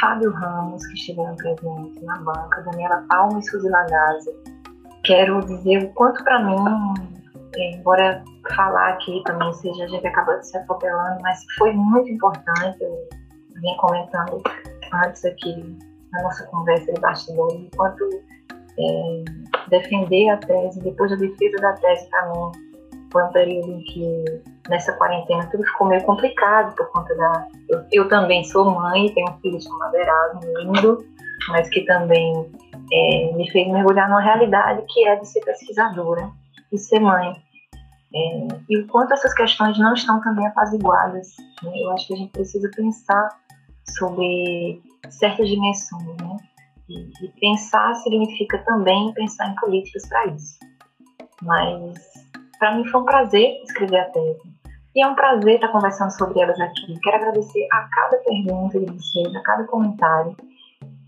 [0.00, 4.30] Fábio Ramos, que estiveram presentes na banca, Daniela Palma e Suzy Lagazzi.
[5.04, 7.13] Quero dizer o quanto para mim,
[7.56, 8.22] é, embora
[8.54, 13.08] falar aqui também seja a gente acaba se atropelando, mas foi muito importante, eu
[13.60, 14.42] vim comentando
[15.04, 15.78] antes aqui
[16.12, 18.04] na nossa conversa de bastidores, enquanto
[18.78, 19.24] é,
[19.68, 22.52] defender a tese, depois da defesa da tese para mim,
[23.12, 24.24] foi um período em que
[24.68, 27.46] nessa quarentena tudo ficou meio complicado por conta da.
[27.68, 31.04] Eu, eu também sou mãe, tenho um filho chamado Erasmo, lindo,
[31.48, 32.50] mas que também
[32.92, 36.28] é, me fez mergulhar numa realidade que é de ser pesquisadora
[36.74, 37.34] e ser mãe.
[38.14, 41.28] É, e o quanto essas questões não estão também apaziguadas.
[41.62, 41.72] Né?
[41.76, 43.28] Eu acho que a gente precisa pensar
[43.96, 46.36] sobre certas dimensões, né?
[46.88, 50.58] E, e pensar significa também pensar em políticas para isso.
[51.42, 51.98] Mas
[52.58, 54.54] para mim foi um prazer escrever a tese.
[54.94, 56.98] E é um prazer estar conversando sobre elas aqui.
[57.02, 60.36] Quero agradecer a cada pergunta de vocês, a cada comentário.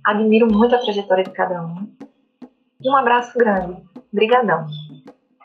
[0.05, 1.89] Admiro muito a trajetória de cada um.
[2.85, 3.81] Um abraço grande.
[4.13, 4.67] Obrigadão.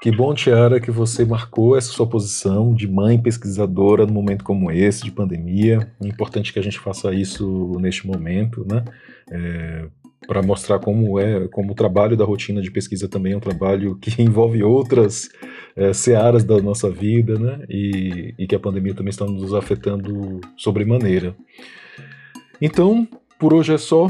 [0.01, 4.71] Que bom, Tiara, que você marcou essa sua posição de mãe pesquisadora num momento como
[4.71, 5.91] esse, de pandemia.
[6.03, 8.83] É importante que a gente faça isso neste momento, né?
[9.31, 9.85] É,
[10.25, 13.95] para mostrar como é, como o trabalho da rotina de pesquisa também é um trabalho
[13.95, 15.29] que envolve outras
[15.75, 17.63] é, searas da nossa vida, né?
[17.69, 21.35] E, e que a pandemia também está nos afetando sobremaneira.
[22.59, 24.09] Então, por hoje é só.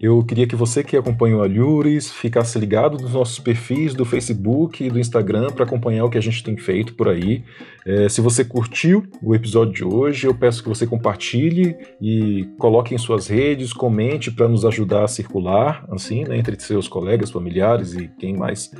[0.00, 4.84] Eu queria que você que acompanha o Alhures ficasse ligado nos nossos perfis do Facebook
[4.84, 7.42] e do Instagram para acompanhar o que a gente tem feito por aí.
[7.86, 12.94] É, se você curtiu o episódio de hoje, eu peço que você compartilhe e coloque
[12.94, 17.94] em suas redes, comente para nos ajudar a circular, assim, né, entre seus colegas, familiares
[17.94, 18.70] e quem mais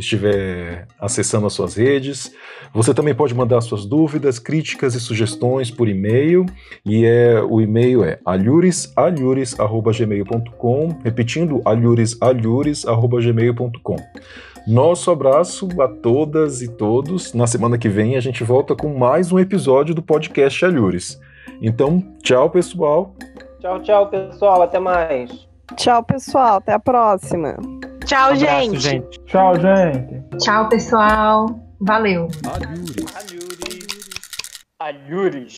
[0.00, 2.34] estiver acessando as suas redes.
[2.72, 6.46] Você também pode mandar suas dúvidas, críticas e sugestões por e-mail.
[6.84, 13.96] E é, o e-mail é alhuresalhures.gmail.com, repetindo, alhuresalhures.gmail.com.
[14.66, 17.32] Nosso abraço a todas e todos.
[17.32, 21.20] Na semana que vem a gente volta com mais um episódio do podcast Alhures.
[21.62, 23.14] Então, tchau, pessoal.
[23.60, 24.62] Tchau, tchau, pessoal.
[24.62, 25.46] Até mais.
[25.76, 26.56] Tchau, pessoal.
[26.56, 27.56] Até a próxima.
[28.06, 28.46] Tchau, Um abraço,
[28.76, 28.80] gente.
[28.80, 29.20] gente.
[29.26, 30.38] Tchau, gente.
[30.38, 31.46] Tchau, pessoal.
[31.80, 32.28] Valeu.
[32.44, 33.06] Alhures.
[34.78, 35.56] Alhures.